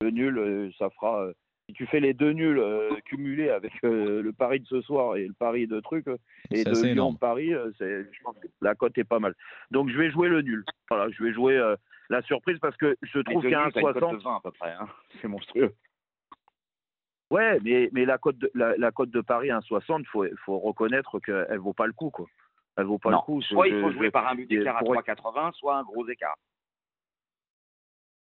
Le 0.00 0.10
nul, 0.10 0.38
euh, 0.38 0.70
ça 0.78 0.88
fera. 0.90 1.28
Si 1.68 1.74
tu 1.74 1.86
fais 1.86 2.00
les 2.00 2.14
deux 2.14 2.32
nuls 2.32 2.58
euh, 2.58 2.90
cumulés 3.04 3.50
avec 3.50 3.72
euh, 3.84 4.22
le 4.22 4.32
pari 4.32 4.60
de 4.60 4.66
ce 4.66 4.80
soir 4.80 5.16
et 5.16 5.26
le 5.26 5.34
pari 5.34 5.66
de 5.66 5.80
truc 5.80 6.08
euh, 6.08 6.16
et 6.50 6.64
de 6.64 6.70
énorme. 6.86 7.12
Lyon-Paris, 7.12 7.52
euh, 7.54 7.70
c'est- 7.76 8.04
je 8.10 8.22
pense 8.22 8.38
que 8.38 8.46
la 8.62 8.74
cote 8.74 8.96
est 8.96 9.04
pas 9.04 9.18
mal. 9.18 9.34
Donc 9.70 9.90
je 9.90 9.98
vais 9.98 10.10
jouer 10.10 10.28
le 10.28 10.40
nul. 10.40 10.64
Voilà, 10.90 11.10
je 11.10 11.22
vais 11.22 11.32
jouer 11.32 11.56
euh, 11.58 11.76
la 12.08 12.22
surprise 12.22 12.58
parce 12.60 12.76
que 12.78 12.96
je 13.02 13.18
trouve 13.20 13.42
cote 13.42 13.50
de 13.52 13.56
1,60. 13.56 14.22
20 14.22 14.36
à 14.36 14.40
peu 14.42 14.50
près. 14.52 14.72
Hein. 14.72 14.88
C'est 15.20 15.28
monstrueux. 15.28 15.74
Ouais, 17.30 17.58
mais, 17.62 17.90
mais 17.92 18.06
la 18.06 18.16
cote 18.16 18.38
de, 18.38 18.50
la, 18.54 18.74
la 18.78 18.90
cote 18.90 19.10
de 19.10 19.20
Paris 19.20 19.50
à 19.50 19.58
1,60, 19.58 20.00
il 20.00 20.06
faut, 20.06 20.24
faut 20.46 20.58
reconnaître 20.58 21.18
qu'elle 21.20 21.58
vaut 21.58 21.74
pas 21.74 21.86
le 21.86 21.92
coup. 21.92 22.08
Quoi. 22.08 22.24
Elle 22.78 22.86
vaut 22.86 22.96
pas 22.98 23.10
non. 23.10 23.18
le 23.18 23.22
coup. 23.24 23.42
Soit 23.42 23.68
Je- 23.68 23.74
il 23.74 23.80
faut 23.82 23.90
jouer 23.90 24.10
par 24.10 24.26
un 24.26 24.34
but 24.34 24.46
d'écart 24.46 24.76
à 24.76 24.80
pour- 24.80 24.94
3,80, 24.94 25.52
soit 25.52 25.76
un 25.76 25.82
gros 25.82 26.08
écart. 26.08 26.36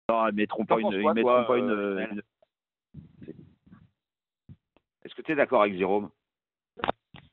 Non, 0.08 0.28
ils 0.28 0.34
mettront 0.36 0.64
pas 0.64 0.78
une. 0.78 0.92
Ils 0.92 0.98
mettront 0.98 1.22
toi, 1.22 1.46
pas 1.46 1.58
une, 1.58 1.70
euh, 1.70 2.06
Est-ce 5.14 5.22
que 5.22 5.26
tu 5.26 5.32
es 5.32 5.36
d'accord 5.36 5.62
avec 5.62 5.76
Jérôme? 5.76 6.10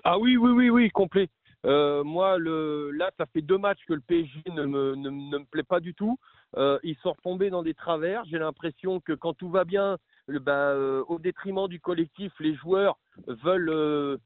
Ah 0.03 0.19
oui, 0.19 0.37
oui, 0.37 0.51
oui, 0.51 0.69
oui, 0.69 0.89
complet. 0.91 1.29
Euh, 1.65 2.03
moi, 2.03 2.37
le, 2.37 2.91
là, 2.91 3.09
ça 3.17 3.25
fait 3.25 3.41
deux 3.41 3.57
matchs 3.57 3.83
que 3.87 3.93
le 3.95 4.01
PSG 4.01 4.39
ne 4.51 4.65
me, 4.65 4.93
ne, 4.93 5.09
ne 5.09 5.37
me 5.39 5.45
plaît 5.45 5.63
pas 5.63 5.79
du 5.79 5.95
tout. 5.95 6.19
Euh, 6.57 6.77
ils 6.83 6.95
sont 6.97 7.13
retombés 7.13 7.49
dans 7.49 7.63
des 7.63 7.73
travers. 7.73 8.23
J'ai 8.25 8.37
l'impression 8.37 8.99
que 8.99 9.13
quand 9.13 9.33
tout 9.33 9.49
va 9.49 9.63
bien, 9.63 9.97
le- 10.27 10.37
bah, 10.37 10.69
euh, 10.73 11.03
au 11.07 11.17
détriment 11.17 11.67
du 11.67 11.79
collectif, 11.79 12.31
les 12.39 12.53
joueurs 12.53 12.99
veulent 13.25 14.19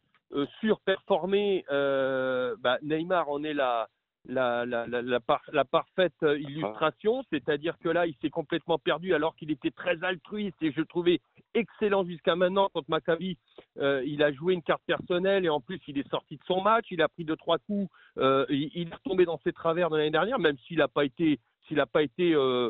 surperformer. 0.60 1.64
Bah, 1.70 2.78
Neymar 2.82 3.30
en 3.30 3.42
est 3.46 3.54
la, 3.54 3.88
la, 4.28 4.66
la, 4.66 4.86
la, 4.88 5.02
la 5.02 5.20
par- 5.22 5.50
la 5.54 5.64
parfaite 5.64 6.16
illustration. 6.24 7.24
C'est-à-dire 7.32 7.78
que 7.80 7.88
là, 7.88 8.06
il 8.06 8.16
s'est 8.22 8.30
complètement 8.30 8.80
perdu 8.80 9.14
alors 9.14 9.34
qu'il 9.38 9.52
était 9.52 9.72
très 9.72 10.04
altruiste 10.04 10.62
et 10.62 10.74
je 10.74 10.82
trouvais 10.82 11.22
excellent 11.56 12.06
jusqu'à 12.06 12.36
maintenant 12.36 12.70
contre 12.70 12.90
Maccabi. 12.90 13.38
Euh, 13.80 14.04
il 14.06 14.22
a 14.22 14.32
joué 14.32 14.54
une 14.54 14.62
carte 14.62 14.84
personnelle 14.86 15.46
et 15.46 15.50
en 15.50 15.62
plus 15.62 15.80
il 15.88 15.98
est 15.98 16.10
sorti 16.10 16.36
de 16.36 16.44
son 16.46 16.62
match. 16.62 16.86
Il 16.92 17.02
a 17.02 17.08
pris 17.08 17.26
deux 17.26 17.36
trois 17.36 17.58
coups. 17.58 17.90
Euh, 18.18 18.46
il, 18.50 18.90
est 18.90 19.04
tombé 19.04 19.26
dans 19.26 19.40
ses 19.44 19.54
travers 19.54 19.90
de 19.90 19.98
l'année 19.98 20.12
dernière, 20.12 20.40
même 20.40 20.58
s'il 20.68 20.78
n'a 20.78 20.88
pas 20.88 21.06
été, 21.06 21.40
s'il 21.68 21.84
pas 21.92 22.04
été, 22.04 22.34
euh, 22.34 22.70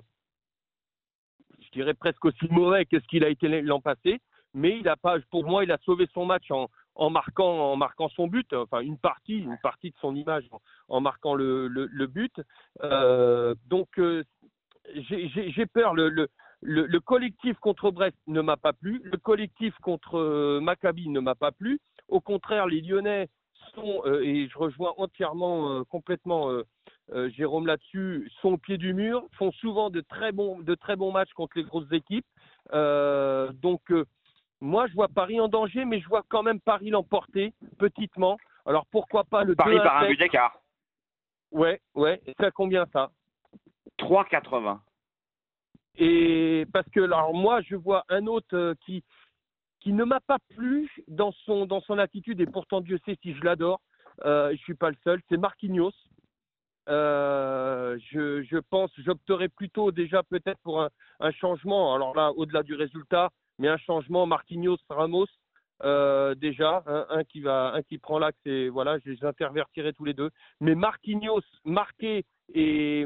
je 1.60 1.70
dirais 1.72 1.94
presque 1.94 2.24
aussi 2.24 2.48
mauvais 2.50 2.86
que 2.86 3.00
ce 3.00 3.08
qu'il 3.08 3.24
a 3.24 3.30
été 3.30 3.62
l'an 3.62 3.82
passé. 3.82 4.22
Mais 4.54 4.80
il 4.80 4.88
a 4.88 4.96
pas, 4.96 5.18
pour 5.32 5.44
moi, 5.46 5.65
il 5.65 5.72
a 5.72 5.77
sauvé 5.80 6.08
son 6.13 6.25
match 6.25 6.50
en, 6.50 6.70
en 6.96 7.10
marquant, 7.10 7.74
en 7.74 7.75
marquant 7.75 8.08
son 8.08 8.27
but. 8.27 8.54
Enfin, 8.54 8.80
une 8.80 8.98
partie, 8.98 9.39
une 9.39 9.58
partie 9.62 9.92
de 9.92 9.98
son 10.00 10.15
image 10.15 10.46
en, 10.88 11.01
marquant 11.01 11.34
le, 11.34 11.68
le, 11.68 12.08
but. 12.08 12.34
Donc 13.68 14.00
j'ai 14.94 15.65
peur. 15.65 15.94
Le, 15.94 16.08
le, 16.08 16.30
le, 16.62 16.86
le 16.86 17.00
collectif 17.00 17.58
contre 17.60 17.92
Brest 17.92 18.18
ne 18.28 18.42
m'a 18.42 18.58
pas 18.58 18.74
plu. 18.74 19.02
Le 19.04 19.18
collectif 19.18 19.74
contre 19.80 20.18
euh, 20.18 20.60
Maccabi 20.62 21.10
ne 21.10 21.20
m'a 21.20 21.36
pas 21.36 21.52
plu. 21.52 21.80
Au 22.08 22.22
contraire, 22.22 22.68
les 22.68 22.82
Lyonnais 22.82 23.30
sont, 23.74 24.02
euh, 24.06 24.22
et 24.24 24.48
je 24.48 24.58
rejoins 24.58 24.94
entièrement, 24.98 25.72
euh, 25.72 25.84
complètement 25.84 26.50
euh, 26.50 27.30
Jérôme 27.30 27.68
là-dessus, 27.68 28.32
sont 28.42 28.54
au 28.54 28.58
pied 28.58 28.78
du 28.78 28.94
mur, 28.94 29.26
font 29.38 29.52
souvent 29.52 29.90
de 29.90 30.02
très 30.02 30.32
bons, 30.32 30.60
de 30.60 30.76
très 30.76 30.96
bons 30.96 31.12
matchs 31.12 31.34
contre 31.34 31.58
les 31.58 31.64
grosses 31.64 31.92
équipes. 31.92 32.26
Donc, 32.74 33.82
moi, 34.60 34.88
je 34.88 34.94
vois 34.94 35.08
Paris 35.08 35.40
en 35.40 35.48
danger, 35.48 35.86
mais 35.86 36.00
je 36.00 36.08
vois 36.08 36.24
quand 36.28 36.42
même 36.42 36.60
Paris 36.60 36.90
l'emporter 36.90 37.54
petitement. 37.78 38.38
Alors, 38.66 38.88
pourquoi 38.88 39.24
pas 39.24 39.44
le 39.44 39.56
Paris 39.56 39.78
2 39.78 39.84
par 39.84 39.98
un 39.98 40.08
but 40.08 40.18
d'écart. 40.18 40.60
Ouais, 41.52 41.80
ouais. 41.94 42.20
Et 42.26 42.34
ça 42.40 42.50
combien 42.50 42.88
ça? 42.92 43.12
3,80. 44.00 44.80
Et 45.98 46.66
parce 46.74 46.88
que 46.90 47.00
alors 47.00 47.34
moi 47.34 47.62
je 47.62 47.75
vois 47.75 48.04
un 48.10 48.28
autre 48.28 48.56
euh, 48.56 48.74
qui 48.86 49.04
qui 49.80 49.94
ne 49.94 50.04
m'a 50.04 50.20
pas 50.20 50.40
plu 50.56 50.90
dans 51.08 51.32
son 51.46 51.66
dans 51.66 51.82
son 51.82 51.98
attitude 51.98 52.42
et 52.42 52.46
pourtant 52.46 52.82
Dieu 52.82 53.00
sait 53.06 53.18
si 53.22 53.34
je 53.34 53.44
l'adore. 53.44 53.80
Euh, 54.24 54.52
je 54.52 54.58
suis 54.58 54.75
pas 54.75 54.90
le 54.90 54.98
seul, 55.04 55.22
c'est 55.30 55.38
Marquinhos. 55.38 55.92
Euh, 56.88 57.98
je, 58.12 58.44
je 58.44 58.58
pense, 58.58 58.92
j'opterais 58.98 59.50
plutôt 59.50 59.92
déjà 59.92 60.22
peut-être 60.24 60.60
pour 60.64 60.82
un, 60.82 60.90
un 61.20 61.32
changement. 61.32 61.96
Alors 61.96 62.16
là, 62.16 62.32
au-delà 62.32 62.62
du 62.64 62.75
résultat, 62.75 63.30
mais 63.58 63.68
un 63.68 63.78
changement 63.78 64.25
Marquinhos 64.25 64.78
Ramos 64.90 65.28
euh, 65.84 66.36
déjà 66.36 66.84
un, 66.88 67.24
qui 67.25 67.42
va 67.42 67.74
un 67.74 67.84
qui 67.84 67.98
prend 67.98 68.18
l'axe 68.18 68.40
et 68.46 68.70
voilà, 68.70 68.98
je 69.00 69.12
les 69.12 69.25
intervertirai 69.25 69.94
tous 69.94 70.06
les 70.06 70.14
deux. 70.14 70.30
Mais 70.62 70.75
Marquinhos 70.75 71.42
marqué 71.66 72.25
et 72.54 73.06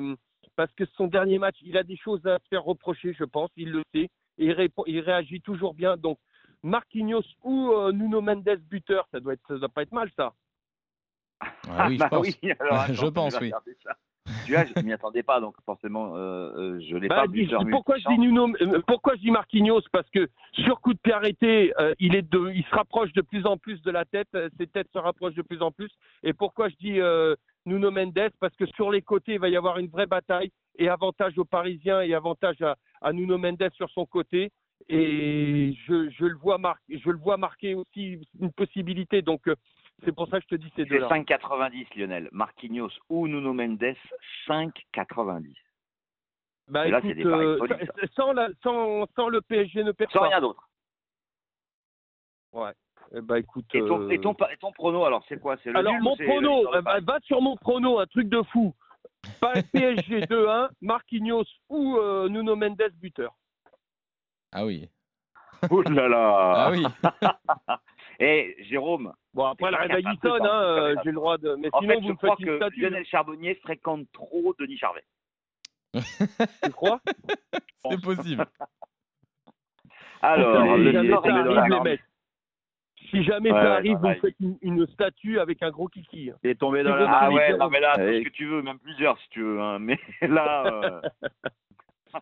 parce 0.60 0.74
que 0.74 0.84
son 0.98 1.08
dernier 1.08 1.40
match, 1.40 1.56
il 1.62 1.78
a 1.78 1.84
des 1.84 1.96
choses 1.96 2.26
à 2.28 2.38
se 2.38 2.48
faire 2.50 2.66
reprocher, 2.66 3.14
je 3.14 3.24
pense, 3.24 3.50
il 3.56 3.72
le 3.72 3.82
sait, 3.96 4.10
et 4.38 4.46
il, 4.48 4.52
répond- 4.52 4.84
il 4.88 5.00
réagit 5.00 5.40
toujours 5.40 5.74
bien. 5.74 5.96
Donc, 5.96 6.20
Marquinhos 6.64 7.24
ou 7.46 7.72
euh, 7.72 7.94
Nuno 7.94 8.20
Mendes 8.20 8.60
buteur, 8.70 9.08
ça 9.14 9.22
doit 9.22 9.36
être, 9.36 9.48
ça 9.48 9.58
doit 9.58 9.70
pas 9.70 9.84
être 9.84 9.94
mal, 9.94 10.10
ça. 10.18 10.34
Ah 11.66 11.88
oui, 11.88 11.94
je 11.94 12.00
bah 12.00 12.10
pense. 12.10 12.28
oui, 12.28 12.36
alors, 12.60 12.88
Je 12.94 13.06
attends, 13.06 13.12
pense, 13.14 13.40
oui. 13.40 13.52
ça. 13.52 13.62
Tu 14.46 14.52
vois, 14.52 14.66
je 14.66 14.74
m'y 14.84 14.92
attendais 14.92 15.24
pas, 15.24 15.40
donc 15.40 15.56
forcément, 15.66 16.16
euh, 16.18 16.52
euh, 16.58 16.80
je 16.82 16.98
l'ai 16.98 17.08
Bah, 17.08 17.16
pas 17.22 17.28
dis- 17.28 17.44
buteur 17.44 17.64
pourquoi 17.70 17.98
je 17.98 18.08
dis 18.10 18.20
Nuno, 18.20 18.50
euh, 18.62 18.82
pourquoi 18.86 19.16
je 19.16 19.22
dis 19.22 19.32
Marquinhos? 19.32 19.82
Parce 19.94 20.10
que 20.10 20.30
sur 20.54 20.82
coup 20.82 20.94
de 20.94 21.00
pied 21.00 21.14
arrêté, 21.14 21.74
euh, 21.80 21.94
il 22.00 22.16
est 22.16 22.22
de, 22.30 22.52
il 22.54 22.64
se 22.66 22.76
rapproche 22.76 23.14
de 23.14 23.22
plus 23.22 23.46
en 23.46 23.58
plus 23.58 23.82
de 23.82 23.92
la 23.92 24.04
tête, 24.04 24.28
ses 24.58 24.68
têtes 24.68 24.90
se 24.92 25.00
rapprochent 25.00 25.36
de 25.36 25.42
plus 25.42 25.62
en 25.62 25.72
plus. 25.72 25.90
Et 26.24 26.34
pourquoi 26.34 26.68
je 26.68 26.76
dis 26.76 27.00
euh, 27.00 27.36
Nuno 27.66 27.92
Mendes 27.92 28.30
Parce 28.40 28.56
que 28.56 28.66
sur 28.68 28.92
les 28.92 29.02
côtés, 29.02 29.34
il 29.34 29.40
va 29.40 29.50
y 29.50 29.56
avoir 29.58 29.78
une 29.80 29.88
vraie 29.88 30.08
bataille 30.08 30.52
et 30.78 30.90
avantage 30.90 31.38
aux 31.38 31.46
Parisiens 31.46 32.02
et 32.02 32.14
avantage 32.14 32.62
à, 32.62 32.76
à 33.02 33.12
Nuno 33.14 33.38
Mendes 33.38 33.70
sur 33.74 33.90
son 33.92 34.06
côté. 34.06 34.52
Et 34.88 35.74
je, 35.88 36.10
je 36.10 36.26
le 36.26 36.38
vois 36.38 36.58
marquer, 36.58 36.98
je 37.00 37.10
le 37.10 37.18
vois 37.18 37.38
marquer 37.38 37.76
aussi 37.76 38.22
une 38.40 38.52
possibilité. 38.54 39.22
Donc 39.22 39.48
euh, 39.48 39.56
c'est 40.06 40.14
pour 40.16 40.28
ça 40.30 40.40
que 40.40 40.46
je 40.50 40.56
te 40.56 40.62
dis 40.62 40.70
ces 40.76 40.84
C'est 40.84 40.90
deux-là. 40.90 41.10
5,90 41.10 41.98
Lionel. 42.00 42.30
Marquinhos 42.32 42.90
ou 43.10 43.28
Nuno 43.28 43.54
Mendes, 43.54 43.94
5,90. 44.48 45.54
Bah, 46.70 46.88
Et 46.88 46.92
là, 46.92 47.00
écoute, 47.00 47.16
des 47.16 47.26
euh, 47.26 47.58
solides, 47.58 47.92
sans, 48.16 48.32
la- 48.32 48.50
sans, 48.64 49.06
sans 49.16 49.28
le 49.28 49.42
PSG 49.42 49.84
ne 49.84 49.92
perd 49.92 50.12
Sans 50.12 50.20
pas. 50.20 50.28
rien 50.30 50.40
d'autre. 50.40 50.70
Eh 53.16 53.22
bah 53.22 53.40
écoute. 53.40 53.66
Et 53.74 53.80
ton, 53.80 54.02
euh, 54.02 54.10
et, 54.10 54.20
ton, 54.22 54.34
et 54.52 54.58
ton 54.58 54.72
prono, 54.72 55.04
alors, 55.06 55.24
c'est 55.28 55.40
quoi? 55.40 55.56
C'est 55.64 55.72
le 55.72 55.78
Alors 55.78 55.94
nul 55.94 56.04
mon 56.04 56.16
prono, 56.16 56.64
le- 56.72 56.78
euh, 56.78 56.82
bah, 56.82 57.00
va 57.02 57.20
sur 57.24 57.42
mon 57.42 57.56
prono, 57.56 58.00
un 58.00 58.06
truc 58.08 58.30
de 58.30 58.42
fou. 58.52 58.74
Pas 59.42 59.54
PSG 59.74 60.22
2-1, 60.22 60.70
Marquinhos 60.82 61.46
ou 61.70 61.98
euh, 61.98 62.30
Nuno 62.30 62.56
Mendes 62.56 62.92
buteur. 63.02 63.34
Ah 64.52 64.66
oui. 64.66 64.90
Oh 65.72 65.82
là 65.82 66.08
là 66.08 66.54
Ah 66.68 66.72
oui. 66.72 66.86
Et 68.22 68.56
Jérôme, 68.70 69.14
Bon 69.34 69.46
après 69.46 69.72
la 69.72 69.88
que 69.88 70.02
sonne, 70.28 70.46
hein, 70.46 70.62
euh, 70.64 70.96
j'ai 71.04 71.10
le 71.10 71.16
droit 71.16 71.38
de. 71.38 71.56
Mais 71.56 71.70
en 71.72 71.80
sinon 71.80 71.94
fait, 71.94 72.00
vous 72.02 72.08
je 72.08 72.12
me 72.12 72.16
crois 72.18 72.30
faites 72.32 72.40
une 72.40 72.46
que 72.48 72.56
statue, 72.58 72.82
Lionel 72.82 73.06
Charbonnier 73.06 73.56
fréquente 73.56 74.06
trop 74.14 74.54
Denis 74.60 74.78
Charvet. 74.78 75.04
tu 76.64 76.72
crois? 76.72 77.00
C'est 77.90 78.02
possible. 78.02 78.46
Alors, 80.22 80.78
le 80.78 80.92
dans 80.92 81.64
les 81.64 81.70
la- 81.70 81.82
mecs. 81.84 82.02
Si 83.10 83.24
jamais 83.24 83.52
Ouais, 83.52 83.60
ça 83.60 83.64
ouais, 83.70 83.76
arrive, 83.78 83.98
vous 83.98 84.14
faites 84.22 84.36
une, 84.40 84.58
une 84.62 84.88
statue 84.88 85.40
avec 85.40 85.62
un 85.64 85.72
gros 85.72 85.88
kiki. 85.88 86.32
Il 86.44 86.50
est 86.50 86.56
tombé 86.60 86.84
dans 86.84 86.96
la 86.96 87.10
Ah 87.10 87.32
ouais, 87.32 87.58
non 87.58 87.70
mais 87.70 87.80
là, 87.80 87.96
tout 87.96 88.02
Ouais. 88.02 88.20
ce 88.20 88.24
que 88.26 88.30
tu 88.34 88.46
veux, 88.46 88.62
même 88.62 88.80
plusieurs 88.80 89.18
si 89.20 89.30
tu 89.30 89.42
veux. 89.42 89.60
hein. 89.62 89.80
Mais 89.80 90.00
là, 90.22 90.66
euh, 90.66 91.02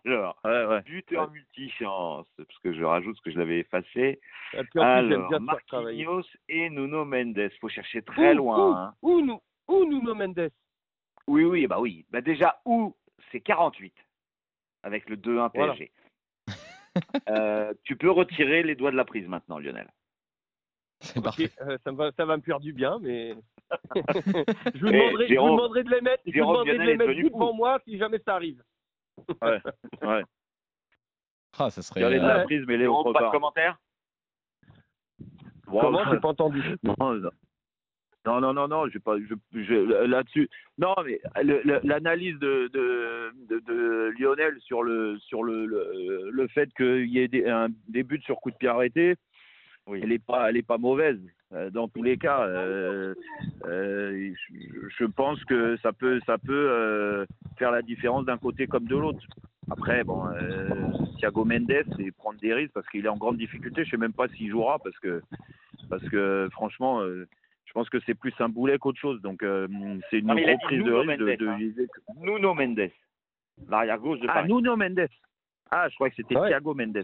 alors, 0.06 0.39
Ouais, 0.46 0.65
ouais. 0.65 0.82
buteur 0.84 1.29
multi-chance, 1.32 2.27
parce 2.38 2.60
que 2.60 2.74
je 2.74 2.84
rajoute 2.84 3.15
ce 3.17 3.22
que 3.22 3.32
je 3.32 3.38
l'avais 3.39 3.60
effacé. 3.60 4.20
Et 4.53 4.63
puis 4.63 4.79
en 4.79 4.82
Alors, 4.84 5.29
bien. 5.29 5.39
Marquinhos 5.39 6.24
et 6.50 6.70
Nuno 6.70 7.06
Mendes. 7.06 7.50
Faut 7.60 7.70
chercher 7.70 8.01
très 8.01 8.34
loin. 8.34 8.88
hein. 8.88 8.94
Ou, 9.01 9.12
ou, 9.15 9.22
nous- 9.25 9.41
ou 9.67 9.86
Nuno 9.86 10.13
Mendes? 10.15 10.50
Oui, 11.27 11.44
oui, 11.44 11.67
bah 11.67 11.79
oui. 11.79 12.06
Bah 12.12 12.22
déjà, 12.22 12.60
ou 12.65 12.96
c'est 13.32 13.41
48 13.41 13.94
avec 14.84 15.10
le 15.10 15.17
2-1 15.17 15.50
Voilà. 15.53 15.74
PSG. 15.74 15.91
Euh, 17.29 17.74
tu 17.84 17.96
peux 17.96 18.10
retirer 18.10 18.63
les 18.63 18.75
doigts 18.75 18.91
de 18.91 18.96
la 18.96 19.06
prise 19.06 19.27
maintenant, 19.27 19.60
Lionel. 19.60 19.88
C'est 20.99 21.17
Ok, 21.19 21.23
parfait. 21.25 21.51
euh, 21.61 21.77
ça, 21.83 21.91
me 21.91 21.97
va, 21.97 22.11
ça 22.13 22.25
va 22.25 22.37
me 22.37 22.41
faire 22.41 22.59
du 22.59 22.73
bien, 22.73 22.97
mais 23.01 23.35
je, 23.95 24.79
vous 24.79 24.91
demanderai, 24.91 25.27
je 25.27 25.33
vous 25.35 25.39
Jérôme- 25.41 25.51
demanderai 25.57 25.83
de 25.83 25.89
les 25.91 26.01
mettre, 26.01 26.23
je 26.25 26.31
vous 26.31 26.47
demanderai 26.47 26.77
de 26.77 26.83
les 26.83 26.97
mettre 26.97 27.13
juste 27.13 27.33
devant 27.33 27.53
moi 27.53 27.79
si 27.85 27.97
jamais 27.97 28.19
ça 28.25 28.35
arrive. 28.35 28.63
Ouais, 29.41 29.61
ouais. 30.03 30.23
Ah, 31.59 31.69
ça 31.69 31.81
serait. 31.81 31.99
Tirer 32.01 32.19
de 32.19 32.23
euh, 32.23 32.27
la 32.27 32.43
prise, 32.43 32.63
mais 32.67 32.77
les 32.77 32.87
autres 32.87 33.13
pas 33.13 33.19
de 33.19 33.23
part. 33.25 33.31
commentaire 33.31 33.79
Wow. 35.67 35.81
Comment 35.81 36.11
J'ai 36.11 36.19
pas 36.19 36.29
entendu. 36.29 36.61
Non, 38.25 38.41
non, 38.41 38.41
non, 38.41 38.53
non, 38.53 38.67
non, 38.67 38.89
j'ai 38.89 38.99
pas, 38.99 39.15
je, 39.19 39.35
je- 39.53 40.03
là-dessus. 40.05 40.49
Non, 40.77 40.93
mais 41.05 41.21
le- 41.41 41.61
le- 41.63 41.79
l'analyse 41.83 42.37
de, 42.39 42.67
de, 42.73 43.31
de, 43.49 43.59
de 43.59 44.13
Lionel 44.19 44.59
sur 44.59 44.83
le 44.83 45.17
sur 45.19 45.43
le, 45.43 45.65
le, 45.65 46.29
le 46.29 46.47
fait 46.49 46.69
qu'il 46.73 47.05
y 47.07 47.19
ait 47.19 47.29
des, 47.29 47.47
un, 47.47 47.67
des 47.87 48.03
buts 48.03 48.21
sur 48.25 48.35
coup 48.41 48.51
de 48.51 48.57
pied 48.57 48.67
arrêté, 48.67 49.15
Oui. 49.88 50.01
elle 50.03 50.12
est 50.12 50.24
pas, 50.24 50.50
elle 50.50 50.58
est 50.58 50.67
pas 50.67 50.77
mauvaise. 50.77 51.20
Euh, 51.53 51.70
Dans 51.70 51.88
tous 51.88 52.03
les 52.03 52.17
cas, 52.17 52.41
euh, 52.46 53.15
euh, 53.65 54.34
je, 54.50 54.89
je 55.00 55.06
pense 55.06 55.44
que 55.46 55.77
ça 55.77 55.94
peut, 55.94 56.20
ça 56.25 56.38
peut 56.38 56.70
euh, 56.70 57.25
faire 57.58 57.72
la 57.72 57.82
différence 57.82 58.25
d'un 58.25 58.38
côté 58.38 58.67
comme 58.67 58.86
de 58.86 58.98
l'autre. 58.98 59.20
Après, 59.72 60.03
bon, 60.03 60.25
euh, 60.27 60.67
Thiago 61.20 61.46
Mendes, 61.46 61.84
c'est 61.98 62.12
prendre 62.12 62.39
des 62.39 62.53
risques 62.53 62.74
parce 62.74 62.88
qu'il 62.89 63.06
est 63.06 63.10
en 63.10 63.17
grande 63.17 63.38
difficulté. 63.38 63.86
Je 63.86 63.91
sais 63.91 63.98
même 63.98 64.13
pas 64.13 64.27
s'il 64.29 64.50
jouera 64.50 64.79
parce 64.79 64.98
que, 65.00 65.22
parce 65.89 66.03
que 66.10 66.48
franchement, 66.51 67.01
euh, 67.01 67.27
je 67.65 67.74
pense 67.74 67.89
que 67.89 68.00
c'est 68.06 68.13
plus 68.13 68.34
un 68.39 68.50
boulet 68.50 68.77
qu'autre 68.77 69.00
chose. 69.00 69.22
Donc, 69.22 69.44
euh, 69.44 69.67
c'est 70.10 70.20
une 70.20 70.27
Non, 70.27 70.36
grosse 70.36 70.62
prise 70.63 70.79
de 70.79 70.84
Nuno 70.84 71.00
risque 71.01 71.20
de, 71.20 71.25
Mendes, 71.25 71.38
de 71.38 71.48
hein. 71.48 71.86
Nuno 72.22 72.53
Mendes, 72.53 72.89
l'arrière 73.70 74.00
gauche 74.00 74.20
de 74.20 74.27
Ah, 74.29 74.34
Paris. 74.36 74.48
Nuno 74.53 74.75
Mendes. 74.75 75.08
Ah, 75.72 75.88
je 75.89 75.96
crois 75.96 76.10
que 76.10 76.15
c'était 76.15 76.38
Ouais. 76.38 76.48
Thiago 76.50 76.74
Mendes. 76.74 77.03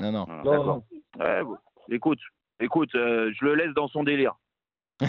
Non, 0.00 0.12
non. 0.12 0.26
Non, 0.26 0.42
D'accord. 0.44 0.82
Ouais, 1.18 1.42
bon. 1.42 1.56
Écoute, 1.90 2.18
écoute, 2.60 2.94
euh, 2.94 3.32
je 3.38 3.44
le 3.44 3.54
laisse 3.54 3.74
dans 3.74 3.88
son 3.88 4.02
délire. 4.04 4.34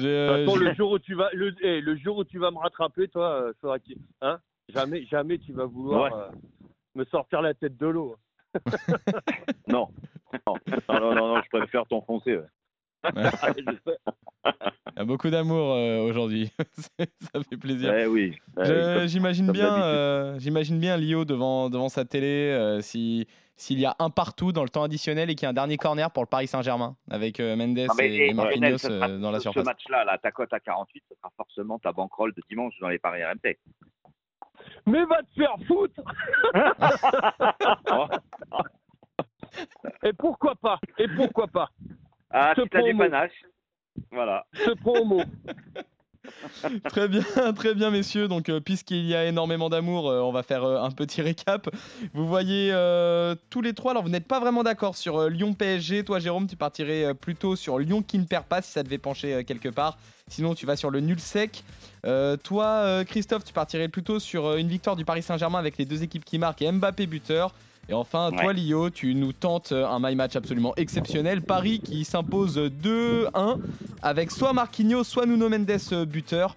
Je- 0.00 0.04
De 0.04 0.36
toute 0.44 0.46
façon, 0.46 0.58
je- 0.60 0.64
le 0.68 0.74
jour 0.74 0.92
où 0.92 0.98
tu 1.00 1.14
vas, 1.14 1.28
le, 1.32 1.52
eh, 1.60 1.80
le 1.80 1.96
jour 1.96 2.18
où 2.18 2.24
tu 2.24 2.38
vas 2.38 2.50
me 2.52 2.58
rattraper, 2.58 3.08
toi, 3.08 3.42
euh, 3.42 3.52
faudra 3.60 3.80
qu'il- 3.80 3.98
hein, 4.20 4.38
jamais, 4.68 5.04
jamais 5.06 5.38
tu 5.38 5.52
vas 5.52 5.64
vouloir 5.64 6.12
Ouais. 6.12 6.18
euh, 6.22 6.28
me 6.94 7.04
sortir 7.06 7.42
la 7.42 7.52
tête 7.54 7.76
de 7.76 7.86
l'eau. 7.86 8.16
Non. 9.66 9.88
Non, 10.46 10.54
non, 10.90 11.00
non, 11.00 11.14
non, 11.14 11.28
non, 11.36 11.42
je 11.42 11.48
préfère 11.48 11.86
t'enfoncer. 11.86 12.36
ouais. 12.36 12.46
Il 14.96 14.96
y 14.96 15.00
a 15.00 15.04
beaucoup 15.04 15.30
d'amour 15.30 15.74
euh, 15.74 16.00
aujourd'hui. 16.00 16.50
Ça 16.98 17.40
fait 17.48 17.56
plaisir. 17.56 17.94
Eh 17.94 18.06
oui. 18.06 18.36
Eh 18.64 19.06
J'imagine 19.06 19.52
bien, 19.52 19.80
euh, 19.82 20.38
j'imagine 20.38 20.78
bien 20.80 20.96
Lio 20.96 21.24
devant, 21.24 21.70
devant 21.70 21.88
sa 21.88 22.04
télé 22.04 22.50
euh, 22.52 22.80
si 22.80 23.26
s'il 23.56 23.78
y 23.80 23.86
a 23.86 23.96
un 23.98 24.08
partout 24.10 24.52
dans 24.52 24.62
le 24.62 24.68
temps 24.68 24.84
additionnel 24.84 25.30
et 25.30 25.34
qu'il 25.34 25.42
y 25.42 25.46
a 25.46 25.50
un 25.50 25.52
dernier 25.52 25.76
corner 25.76 26.10
pour 26.12 26.22
le 26.22 26.28
Paris 26.28 26.46
Saint-Germain 26.46 26.96
avec 27.10 27.40
euh, 27.40 27.56
Mendes 27.56 27.76
Non, 27.76 27.86
mais, 27.98 28.08
et, 28.14 28.28
et, 28.30 28.34
Marquinhos 28.34 28.78
ce 28.78 28.88
sera- 28.88 29.08
euh, 29.08 29.18
dans 29.18 29.32
la 29.32 29.38
ce 29.38 29.42
surface. 29.44 29.64
match-là, 29.64 30.04
là, 30.04 30.16
ta 30.18 30.30
cote 30.30 30.52
à 30.52 30.60
48, 30.60 31.02
ce 31.08 31.14
sera 31.16 31.30
forcément 31.36 31.78
ta 31.80 31.90
banquerolle 31.92 32.32
de 32.34 32.42
dimanche 32.48 32.74
dans 32.80 32.88
les 32.88 32.98
paris 33.00 33.24
RMT. 33.24 33.58
Mais 34.86 35.04
va 35.04 35.18
te 35.22 35.34
faire 35.36 35.54
foutre 35.66 36.00
Et 40.04 40.12
pourquoi 40.12 40.54
pas 40.56 40.78
Et 40.98 41.08
pourquoi 41.16 41.46
pas 41.48 41.68
Ah, 42.30 42.52
Ce 42.54 42.57
si 42.57 42.57
t'as 42.70 42.82
du 42.82 42.94
promo. 42.94 43.04
panache. 43.04 43.32
Voilà. 44.10 44.46
Au 44.84 45.04
mot. 45.04 45.22
Très 46.84 47.08
bien, 47.08 47.22
très 47.54 47.74
bien, 47.74 47.90
messieurs. 47.90 48.28
Donc, 48.28 48.48
euh, 48.48 48.60
puisqu'il 48.60 49.06
y 49.06 49.14
a 49.14 49.24
énormément 49.24 49.70
d'amour, 49.70 50.10
euh, 50.10 50.20
on 50.20 50.32
va 50.32 50.42
faire 50.42 50.64
euh, 50.64 50.82
un 50.82 50.90
petit 50.90 51.22
récap. 51.22 51.68
Vous 52.12 52.26
voyez 52.26 52.70
euh, 52.72 53.34
tous 53.50 53.62
les 53.62 53.72
trois. 53.72 53.92
Alors, 53.92 54.02
vous 54.02 54.08
n'êtes 54.10 54.26
pas 54.26 54.40
vraiment 54.40 54.62
d'accord 54.62 54.96
sur 54.96 55.18
euh, 55.18 55.28
Lyon 55.30 55.54
PSG. 55.54 56.04
Toi, 56.04 56.18
Jérôme, 56.18 56.46
tu 56.46 56.56
partirais 56.56 57.04
euh, 57.04 57.14
plutôt 57.14 57.56
sur 57.56 57.78
Lyon 57.78 58.02
qui 58.02 58.18
ne 58.18 58.24
perd 58.24 58.44
pas 58.44 58.62
si 58.62 58.70
ça 58.72 58.82
devait 58.82 58.98
pencher 58.98 59.34
euh, 59.34 59.42
quelque 59.42 59.68
part. 59.68 59.98
Sinon, 60.28 60.54
tu 60.54 60.66
vas 60.66 60.76
sur 60.76 60.90
le 60.90 61.00
nul 61.00 61.18
sec. 61.18 61.64
Euh, 62.04 62.36
toi, 62.36 62.66
euh, 62.66 63.04
Christophe, 63.04 63.44
tu 63.44 63.52
partirais 63.52 63.88
plutôt 63.88 64.18
sur 64.18 64.46
euh, 64.46 64.56
une 64.58 64.68
victoire 64.68 64.96
du 64.96 65.04
Paris 65.04 65.22
Saint-Germain 65.22 65.58
avec 65.58 65.78
les 65.78 65.86
deux 65.86 66.02
équipes 66.02 66.24
qui 66.24 66.38
marquent 66.38 66.62
et 66.62 66.70
Mbappé 66.70 67.06
buteur. 67.06 67.54
Et 67.88 67.94
enfin, 67.94 68.30
toi. 68.30 68.52
Lio, 68.52 68.90
tu 68.90 69.14
nous 69.14 69.32
tentes 69.32 69.72
euh, 69.72 69.86
un 69.86 69.98
my 70.00 70.14
match 70.14 70.36
absolument 70.36 70.74
exceptionnel. 70.76 71.42
Paris 71.42 71.80
qui 71.80 72.04
s'impose 72.04 72.58
2-1 72.58 73.58
avec 74.02 74.30
soit 74.30 74.52
Marquinhos, 74.52 75.04
soit 75.04 75.26
Nuno 75.26 75.48
Mendes 75.48 75.70
euh, 75.92 76.04
buteur. 76.04 76.54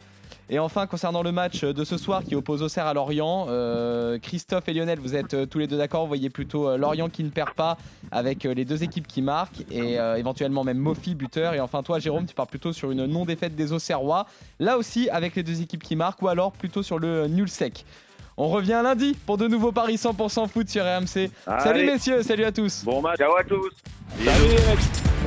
Et 0.52 0.60
enfin, 0.60 0.86
concernant 0.86 1.24
le 1.24 1.32
match 1.32 1.64
de 1.64 1.84
ce 1.86 1.96
soir 1.96 2.26
qui 2.26 2.36
oppose 2.36 2.62
Auxerre 2.62 2.86
à 2.86 2.94
Lorient, 2.94 3.46
euh, 3.48 4.20
Christophe 4.20 4.68
et 4.68 4.74
Lionel, 4.74 5.00
vous 5.00 5.16
êtes 5.16 5.34
euh, 5.34 5.46
tous 5.46 5.60
les 5.60 5.68
deux 5.68 5.78
d'accord. 5.78 6.02
Vous 6.02 6.10
voyez 6.10 6.30
plutôt 6.30 6.68
euh, 6.68 6.76
Lorient 6.76 7.08
qui 7.08 7.24
ne 7.24 7.30
perd 7.30 7.54
pas 7.54 7.78
avec 8.12 8.44
les 8.44 8.66
deux 8.66 8.84
équipes 8.84 9.08
qui 9.08 9.22
marquent 9.22 9.64
et 9.72 9.96
éventuellement 10.18 10.66
même 10.66 10.78
Mofi 10.78 11.16
buteur. 11.16 11.54
Et 11.54 11.62
enfin, 11.62 11.84
toi, 11.84 12.00
Jérôme, 12.00 12.26
tu 12.26 12.36
pars 12.36 12.48
plutôt 12.48 12.74
sur 12.74 12.92
une 12.92 13.06
non-défaite 13.06 13.56
des 13.56 13.72
Auxerrois, 13.72 14.28
là 14.60 14.78
aussi 14.78 15.10
avec 15.10 15.36
les 15.36 15.44
deux 15.44 15.62
équipes 15.62 15.84
qui 15.84 15.96
marquent 15.96 16.22
ou 16.22 16.28
alors 16.28 16.52
plutôt 16.52 16.84
sur 16.84 17.00
le 17.00 17.28
nul 17.28 17.48
sec. 17.48 17.86
On 18.44 18.48
revient 18.48 18.82
lundi 18.84 19.16
pour 19.28 19.38
de 19.38 19.48
nouveaux 19.48 19.72
paris 19.72 19.98
100% 19.98 20.48
foot 20.48 20.68
sur 20.68 20.84
RMC. 20.84 21.30
Salut 21.60 21.86
messieurs, 21.86 22.24
salut 22.24 22.44
à 22.44 22.52
tous. 22.52 22.84
Bon 22.84 23.00
match. 23.00 23.20
Ciao 23.20 23.36
à 23.36 23.44
tous. 23.44 23.70
Salut 24.18 24.48
mecs 24.68 25.21